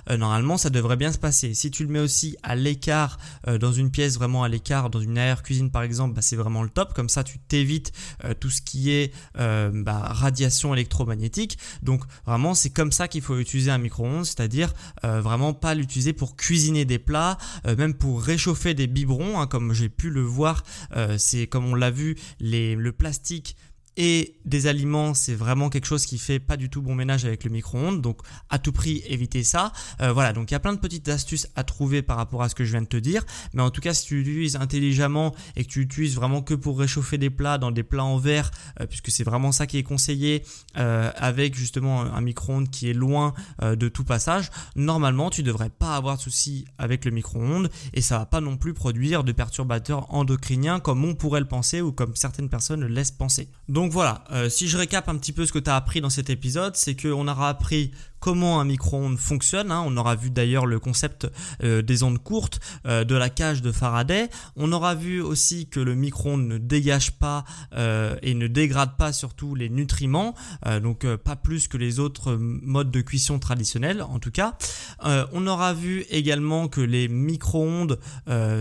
euh, 0.10 0.16
normalement, 0.16 0.58
ça 0.58 0.70
devrait 0.70 0.96
bien 0.96 1.12
se 1.12 1.18
passer. 1.18 1.54
Si 1.54 1.72
tu 1.72 1.84
le 1.84 1.90
mets 1.90 2.00
aussi 2.00 2.38
à 2.42 2.56
l'écart, 2.56 3.18
dans 3.60 3.74
une 3.74 3.92
pièce 3.92 4.16
vraiment 4.16 4.44
à 4.44 4.48
l'écart, 4.48 4.90
dans 4.90 5.02
une 5.02 5.18
aire 5.18 5.44
cuisine 5.44 5.72
par 5.72 5.84
exemple, 5.84 6.16
bah, 6.16 6.22
c'est 6.22 6.38
vraiment 6.38 6.64
le 6.64 6.70
top. 6.70 6.94
Comme 6.94 7.10
ça, 7.10 7.26
tu 7.26 7.38
t'évites 7.40 7.92
tout 8.40 8.50
ce 8.50 8.62
qui 8.62 8.92
est 8.92 9.14
bah, 9.36 10.00
radiation 10.06 10.74
électromagnétique. 10.74 11.58
Donc, 11.84 12.04
vraiment, 12.26 12.54
c'est 12.54 12.70
comme 12.70 12.92
ça 12.94 13.10
qu'il 13.10 13.22
faut 13.22 13.38
utiliser 13.38 13.72
un 13.72 13.78
micro-ondes, 13.78 14.26
c'est-à-dire 14.26 14.74
vraiment 15.04 15.54
pas 15.54 15.74
l'utiliser 15.74 16.14
pour 16.14 16.38
cuisiner 16.38 16.86
des 16.86 17.00
plats, 17.00 17.38
même 17.66 17.94
pour 17.94 18.22
réchauffer 18.22 18.74
des 18.74 18.88
biberons. 18.88 19.40
Hein, 19.40 19.48
comme 19.50 19.74
j'ai 19.74 19.90
pu 19.90 20.10
le 20.10 20.22
voir, 20.22 20.64
euh, 20.96 21.18
c'est 21.18 21.48
comme 21.48 21.66
on 21.66 21.76
l'a 21.76 21.92
vu, 21.92 22.16
le 22.40 22.92
plastique 22.92 23.56
et 24.02 24.38
des 24.46 24.66
aliments, 24.68 25.14
c'est 25.14 25.36
vraiment 25.36 25.70
quelque 25.70 25.86
chose 25.86 26.06
qui 26.06 26.20
fait 26.20 26.40
pas 26.40 26.56
du 26.56 26.70
tout 26.70 26.82
bon 26.82 26.96
ménage 26.96 27.26
avec 27.26 27.44
le 27.44 27.50
micro-ondes. 27.50 28.02
Donc, 28.02 28.22
à 28.50 28.58
tout 28.58 28.72
prix, 28.72 29.04
évitez 29.06 29.44
ça. 29.44 29.74
Euh, 30.00 30.14
voilà, 30.14 30.32
donc 30.32 30.50
il 30.50 30.54
y 30.54 30.56
a 30.56 30.62
plein 30.62 30.72
de 30.72 30.80
petites 30.80 31.10
astuces 31.10 31.50
à 31.58 31.66
trouver 31.66 32.02
par 32.02 32.16
rapport 32.16 32.42
à 32.42 32.48
ce 32.48 32.56
que 32.56 32.64
je 32.64 32.72
viens 32.72 32.82
de 32.82 32.88
te 32.88 32.96
dire. 32.96 33.26
Mais 33.54 33.62
en 33.62 33.72
tout 33.72 33.82
cas, 33.82 33.94
si 33.94 34.06
tu 34.06 34.16
l'utilises 34.16 34.56
intelligemment 34.56 35.36
et 35.58 35.66
que 35.66 35.70
tu 35.70 35.82
utilises 35.82 36.16
vraiment 36.16 36.42
que 36.42 36.54
pour 36.54 36.80
réchauffer 36.80 37.18
des 37.18 37.30
plats 37.30 37.58
dans 37.58 37.72
des 37.72 37.84
plats 37.84 38.06
en 38.06 38.18
verre, 38.18 38.52
euh, 38.80 38.86
puisque 38.86 39.12
c'est 39.12 39.26
vraiment 39.26 39.52
ça 39.52 39.68
qui 39.68 39.78
est 39.78 39.84
conseillé, 39.84 40.46
euh, 40.78 41.12
avec 41.18 41.56
justement 41.56 42.04
un 42.04 42.22
micro-ondes 42.22 42.70
qui 42.70 42.90
est 42.90 42.94
loin 42.94 43.34
de 43.62 43.90
tout 43.90 44.06
passage, 44.06 44.50
normalement, 44.78 45.30
tu 45.30 45.44
devrais 45.44 45.70
pas 45.70 45.98
avoir 45.98 46.16
de 46.16 46.22
soucis 46.22 46.64
avec 46.78 47.04
le 47.04 47.12
micro-ondes 47.12 47.70
et 47.94 48.00
ça 48.00 48.18
va 48.18 48.26
pas 48.26 48.40
non 48.40 48.56
plus 48.56 48.74
produire 48.74 49.26
de 49.26 49.34
perturbateurs 49.34 50.14
endocriniens 50.14 50.80
comme 50.80 51.04
on 51.04 51.16
pourrait 51.16 51.42
le 51.42 51.48
penser 51.48 51.82
ou 51.82 51.92
comme 51.92 52.16
certaines 52.16 52.48
personnes 52.48 52.80
le 52.80 52.88
laissent 52.88 53.12
penser. 53.12 53.50
Donc 53.68 53.89
voilà, 53.90 54.24
euh, 54.32 54.50
si 54.50 54.68
je 54.68 54.78
récap 54.78 55.10
un 55.10 55.18
petit 55.18 55.32
peu 55.32 55.46
ce 55.46 55.52
que 55.52 55.60
tu 55.60 55.70
as 55.70 55.76
appris 55.76 56.02
dans 56.02 56.10
cet 56.10 56.30
épisode, 56.30 56.76
c'est 56.76 56.96
qu'on 56.96 57.28
aura 57.28 57.50
appris 57.50 57.92
comment 58.20 58.60
un 58.60 58.66
micro-ondes 58.66 59.18
fonctionne. 59.18 59.72
Hein. 59.72 59.84
On 59.86 59.98
aura 59.98 60.16
vu 60.16 60.30
d'ailleurs 60.30 60.66
le 60.66 60.80
concept 60.80 61.28
euh, 61.64 61.82
des 61.82 62.04
ondes 62.04 62.22
courtes, 62.22 62.60
euh, 62.86 63.04
de 63.04 63.16
la 63.16 63.30
cage 63.30 63.62
de 63.62 63.72
Faraday. 63.72 64.30
On 64.56 64.72
aura 64.72 64.96
vu 64.96 65.22
aussi 65.22 65.68
que 65.68 65.80
le 65.80 65.96
micro-ondes 65.96 66.48
ne 66.48 66.58
dégage 66.58 67.12
pas 67.12 67.46
euh, 67.74 68.16
et 68.22 68.34
ne 68.34 68.48
dégrade 68.48 68.98
pas 68.98 69.14
surtout 69.14 69.56
les 69.56 69.70
nutriments, 69.70 70.36
donc 70.82 71.06
pas 71.16 71.36
plus 71.36 71.68
que 71.68 71.78
les 71.78 72.00
autres 72.00 72.36
modes 72.36 72.92
de 72.92 73.02
cuisson 73.02 73.40
traditionnels 73.40 74.02
en 74.02 74.20
tout 74.20 74.32
cas. 74.32 74.58
on 75.04 75.48
aura 75.48 75.74
vu 75.74 76.06
également 76.10 76.68
que 76.68 76.82
les 76.82 77.08
micro-ondes 77.08 78.00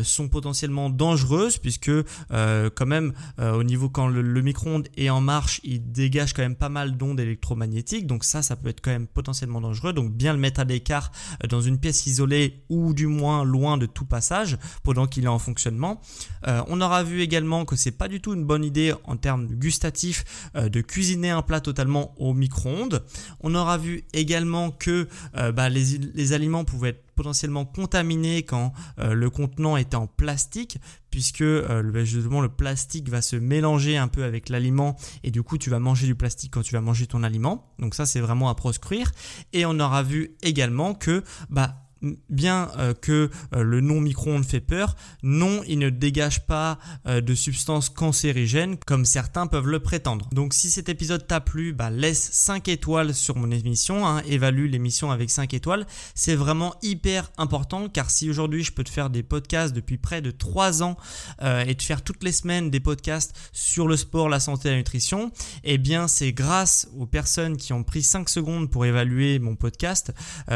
sont 0.03 0.29
potentiellement 0.29 0.91
dangereuses 0.91 1.59
puisque 1.59 1.91
quand 2.31 2.87
même 2.87 3.13
au 3.39 3.63
niveau 3.63 3.89
quand 3.89 4.07
le, 4.07 4.23
le 4.23 4.43
micro-ondes 4.43 4.89
est 4.97 5.11
en 5.11 5.21
marche, 5.21 5.61
il 5.65 5.91
dégage 5.91 6.33
quand 6.33 6.43
même 6.43 6.57
pas 6.57 6.69
mal 6.69 6.97
d'ondes 6.97 7.21
électromagnétiques, 7.21 8.07
donc 8.07 8.25
ça, 8.25 8.43
ça 8.43 8.57
peut 8.57 8.69
être 8.69 8.81
quand 8.81 8.91
même 8.91 9.07
potentiellement 9.07 9.48
dangereux. 9.61 9.93
Donc 9.93 10.13
bien 10.13 10.33
le 10.33 10.39
mettre 10.39 10.61
à 10.61 10.65
l'écart 10.65 11.11
euh, 11.43 11.47
dans 11.49 11.61
une 11.61 11.79
pièce 11.79 12.07
isolée 12.07 12.65
ou 12.69 12.95
du 12.95 13.07
moins 13.07 13.45
loin 13.45 13.79
de 13.79 13.87
tout 13.87 14.05
passage 14.05 14.59
pendant 14.83 15.07
qu'il 15.07 15.25
est 15.25 15.29
en 15.29 15.39
fonctionnement. 15.39 16.01
Euh, 16.47 16.63
on 16.69 16.81
aura 16.81 17.03
vu 17.03 17.21
également 17.21 17.65
que 17.65 17.77
c'est 17.77 17.93
pas 17.93 18.09
du 18.09 18.21
tout 18.21 18.35
une 18.35 18.45
bonne 18.45 18.65
idée 18.65 18.93
en 19.05 19.17
termes 19.17 19.47
gustatifs 19.47 20.51
euh, 20.57 20.69
de 20.69 20.81
cuisiner 20.81 21.31
un 21.31 21.43
plat 21.43 21.61
totalement 21.61 22.15
au 22.19 22.35
micro-ondes. 22.35 23.05
On 23.41 23.55
aura 23.55 23.79
vu 23.79 24.05
également 24.13 24.71
que 24.71 25.09
bah, 25.55 25.69
les, 25.69 25.99
les 25.99 26.33
aliments 26.33 26.65
pouvaient 26.65 26.91
être 26.91 27.08
potentiellement 27.19 27.65
contaminé 27.65 28.45
quand 28.45 28.73
euh, 29.01 29.13
le 29.13 29.29
contenant 29.29 29.77
était 29.77 29.97
en 29.97 30.07
plastique 30.07 30.79
puisque 31.11 31.41
euh, 31.41 32.05
justement 32.05 32.41
le 32.41 32.49
plastique 32.49 33.09
va 33.09 33.23
se 33.23 33.35
mélanger 33.35 33.97
un 33.97 34.07
peu 34.07 34.23
avec 34.23 34.49
l'aliment 34.49 34.95
et 35.25 35.33
du 35.33 35.43
coup 35.43 35.59
tu 35.59 35.69
vas 35.69 35.81
manger 35.81 36.07
du 36.07 36.15
plastique 36.15 36.53
quand 36.53 36.63
tu 36.63 36.75
vas 36.75 36.81
manger 36.81 37.09
ton 37.09 37.25
aliment. 37.25 37.75
Donc 37.81 37.97
ça 37.97 38.07
c'est 38.07 38.21
vraiment 38.21 38.49
à 38.51 38.55
proscrire. 38.55 39.11
Et 39.53 39.67
on 39.67 39.81
aura 39.81 40.05
vu 40.05 40.37
également 40.43 40.95
que 40.95 41.25
bah 41.51 41.88
bien 42.29 42.71
euh, 42.79 42.95
que 42.95 43.31
euh, 43.55 43.63
le 43.63 43.81
nom 43.81 44.01
micro-ondes 44.01 44.45
fait 44.45 44.61
peur, 44.61 44.97
non, 45.23 45.63
il 45.67 45.79
ne 45.79 45.91
dégage 45.91 46.47
pas 46.47 46.79
euh, 47.07 47.21
de 47.21 47.35
substances 47.35 47.89
cancérigènes 47.89 48.77
comme 48.77 49.05
certains 49.05 49.47
peuvent 49.47 49.67
le 49.69 49.81
prétendre. 49.81 50.29
Donc 50.33 50.55
si 50.55 50.71
cet 50.71 50.89
épisode 50.89 51.27
t'a 51.27 51.41
plu, 51.41 51.73
bah, 51.73 51.91
laisse 51.91 52.31
5 52.33 52.69
étoiles 52.69 53.15
sur 53.15 53.37
mon 53.37 53.51
émission, 53.51 54.07
hein, 54.07 54.23
évalue 54.27 54.71
l'émission 54.71 55.11
avec 55.11 55.31
5 55.31 55.55
étoiles. 55.55 55.87
C'est 56.15 56.37
vraiment 56.37 56.75
hyper 56.83 57.31
important 57.39 57.89
car 57.89 58.11
si 58.11 58.31
aujourd'hui 58.31 58.65
je 58.65 58.73
peux 58.73 58.85
te 58.85 58.91
faire 58.91 59.11
des 59.11 59.23
podcasts 59.23 59.75
depuis 59.75 59.99
près 59.99 60.23
de 60.23 60.31
3 60.31 60.83
ans 60.83 60.97
et 61.41 61.75
te 61.75 61.83
faire 61.83 62.03
toutes 62.03 62.23
les 62.23 62.33
semaines 62.33 62.71
des 62.71 62.81
podcasts 62.81 63.37
sur 63.53 63.89
le 63.89 63.97
sport, 63.97 64.29
la 64.29 64.41
santé 64.41 64.69
et 64.69 64.73
la 64.73 64.77
nutrition, 64.79 65.31
eh 65.65 65.79
bien 65.79 66.09
c'est 66.09 66.33
grâce 66.33 66.89
aux 66.97 67.07
personnes 67.07 67.57
qui 67.57 67.73
ont 67.73 67.83
pris 67.83 68.03
5 68.03 68.29
secondes 68.29 68.71
pour 68.71 68.85
évaluer 68.85 69.39
mon 69.39 69.57
podcast. 69.57 70.13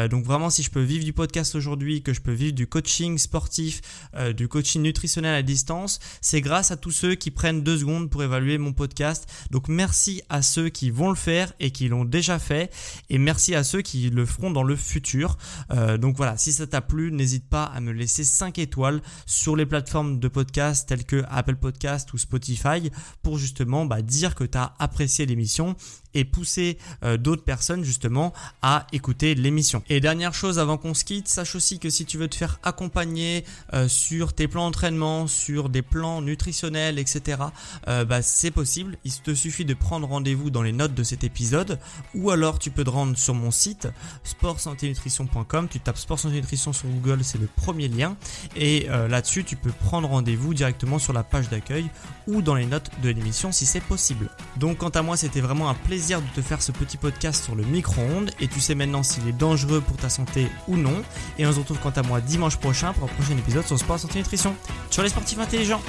donc 0.09 0.25
vraiment 0.25 0.49
si 0.49 0.63
je 0.63 0.71
peux 0.71 0.81
vivre 0.81 1.03
du 1.03 1.13
podcast, 1.13 1.32
aujourd'hui, 1.55 2.03
que 2.03 2.13
je 2.13 2.21
peux 2.21 2.31
vivre 2.31 2.53
du 2.53 2.67
coaching 2.67 3.17
sportif, 3.17 3.81
euh, 4.15 4.33
du 4.33 4.47
coaching 4.47 4.81
nutritionnel 4.81 5.35
à 5.35 5.41
distance, 5.41 5.99
c'est 6.21 6.41
grâce 6.41 6.71
à 6.71 6.77
tous 6.77 6.91
ceux 6.91 7.15
qui 7.15 7.31
prennent 7.31 7.61
deux 7.61 7.79
secondes 7.79 8.09
pour 8.09 8.23
évaluer 8.23 8.57
mon 8.57 8.73
podcast. 8.73 9.27
Donc 9.51 9.67
merci 9.67 10.21
à 10.29 10.41
ceux 10.41 10.69
qui 10.69 10.91
vont 10.91 11.09
le 11.09 11.15
faire 11.15 11.53
et 11.59 11.71
qui 11.71 11.87
l'ont 11.87 12.05
déjà 12.05 12.39
fait, 12.39 12.71
et 13.09 13.17
merci 13.17 13.55
à 13.55 13.63
ceux 13.63 13.81
qui 13.81 14.09
le 14.09 14.25
feront 14.25 14.51
dans 14.51 14.63
le 14.63 14.75
futur. 14.75 15.37
Euh, 15.71 15.97
donc 15.97 16.15
voilà, 16.15 16.37
si 16.37 16.53
ça 16.53 16.67
t'a 16.67 16.81
plu, 16.81 17.11
n'hésite 17.11 17.49
pas 17.49 17.63
à 17.63 17.79
me 17.79 17.91
laisser 17.91 18.23
5 18.23 18.59
étoiles 18.59 19.01
sur 19.25 19.55
les 19.55 19.65
plateformes 19.65 20.19
de 20.19 20.27
podcast 20.27 20.87
telles 20.87 21.05
que 21.05 21.23
Apple 21.29 21.55
Podcast 21.55 22.13
ou 22.13 22.17
Spotify 22.17 22.91
pour 23.21 23.37
justement 23.37 23.85
bah, 23.85 24.01
dire 24.01 24.35
que 24.35 24.43
tu 24.43 24.57
as 24.57 24.73
apprécié 24.79 25.25
l'émission 25.25 25.75
et 26.13 26.25
pousser 26.25 26.77
euh, 27.03 27.17
d'autres 27.17 27.43
personnes 27.43 27.83
justement 27.83 28.33
à 28.61 28.87
écouter 28.91 29.35
l'émission. 29.35 29.83
Et 29.89 29.99
dernière 29.99 30.33
chose 30.33 30.59
avant 30.59 30.77
qu'on 30.77 30.93
se 30.93 31.05
quitte, 31.05 31.27
sache 31.27 31.55
aussi 31.55 31.79
que 31.79 31.89
si 31.89 32.05
tu 32.05 32.17
veux 32.17 32.27
te 32.27 32.35
faire 32.35 32.59
accompagner 32.63 33.45
euh, 33.73 33.87
sur 33.87 34.33
tes 34.33 34.47
plans 34.47 34.65
d'entraînement, 34.65 35.27
sur 35.27 35.69
des 35.69 35.81
plans 35.81 36.21
nutritionnels, 36.21 36.99
etc., 36.99 37.41
euh, 37.87 38.05
bah, 38.05 38.21
c'est 38.21 38.51
possible. 38.51 38.97
Il 39.03 39.13
te 39.13 39.33
suffit 39.33 39.65
de 39.65 39.73
prendre 39.73 40.07
rendez-vous 40.07 40.49
dans 40.49 40.61
les 40.61 40.71
notes 40.71 40.93
de 40.93 41.03
cet 41.03 41.23
épisode 41.23 41.79
ou 42.15 42.31
alors 42.31 42.59
tu 42.59 42.71
peux 42.71 42.83
te 42.83 42.89
rendre 42.89 43.17
sur 43.17 43.33
mon 43.33 43.51
site 43.51 43.87
sportsanténutrition.com. 44.23 45.67
Tu 45.69 45.79
tapes 45.79 45.97
sport 45.97 46.19
santé 46.19 46.35
nutrition 46.35 46.73
sur 46.73 46.87
Google, 46.87 47.23
c'est 47.23 47.39
le 47.39 47.47
premier 47.47 47.87
lien 47.87 48.17
et 48.55 48.87
là-dessus 48.87 49.43
tu 49.43 49.55
peux 49.55 49.71
prendre 49.71 50.07
rendez-vous 50.09 50.53
directement 50.53 50.99
sur 50.99 51.13
la 51.13 51.23
page 51.23 51.49
d'accueil 51.49 51.89
ou 52.27 52.41
dans 52.41 52.55
les 52.55 52.65
notes 52.65 52.89
de 53.01 53.09
l'émission 53.09 53.51
si 53.51 53.65
c'est 53.65 53.81
possible. 53.81 54.29
Donc 54.57 54.77
quant 54.77 54.89
à 54.89 55.01
moi, 55.01 55.17
c'était 55.17 55.41
vraiment 55.41 55.69
un 55.69 55.73
de 56.03 56.35
te 56.35 56.41
faire 56.41 56.61
ce 56.61 56.73
petit 56.73 56.97
podcast 56.97 57.45
sur 57.45 57.55
le 57.55 57.63
micro-ondes 57.63 58.31
et 58.41 58.49
tu 58.49 58.59
sais 58.59 58.75
maintenant 58.75 59.03
s'il 59.03 59.25
est 59.27 59.31
dangereux 59.31 59.79
pour 59.79 59.95
ta 59.95 60.09
santé 60.09 60.47
ou 60.67 60.75
non. 60.75 61.01
Et 61.37 61.47
on 61.47 61.53
se 61.53 61.59
retrouve 61.59 61.79
quant 61.79 61.91
à 61.91 62.03
moi 62.03 62.19
dimanche 62.19 62.57
prochain 62.57 62.91
pour 62.93 63.09
un 63.09 63.13
prochain 63.13 63.37
épisode 63.37 63.65
sur 63.65 63.79
Sport 63.79 63.99
Santé 63.99 64.19
Nutrition. 64.19 64.53
Sur 64.89 65.03
les 65.03 65.09
sportifs 65.09 65.39
intelligents 65.39 65.81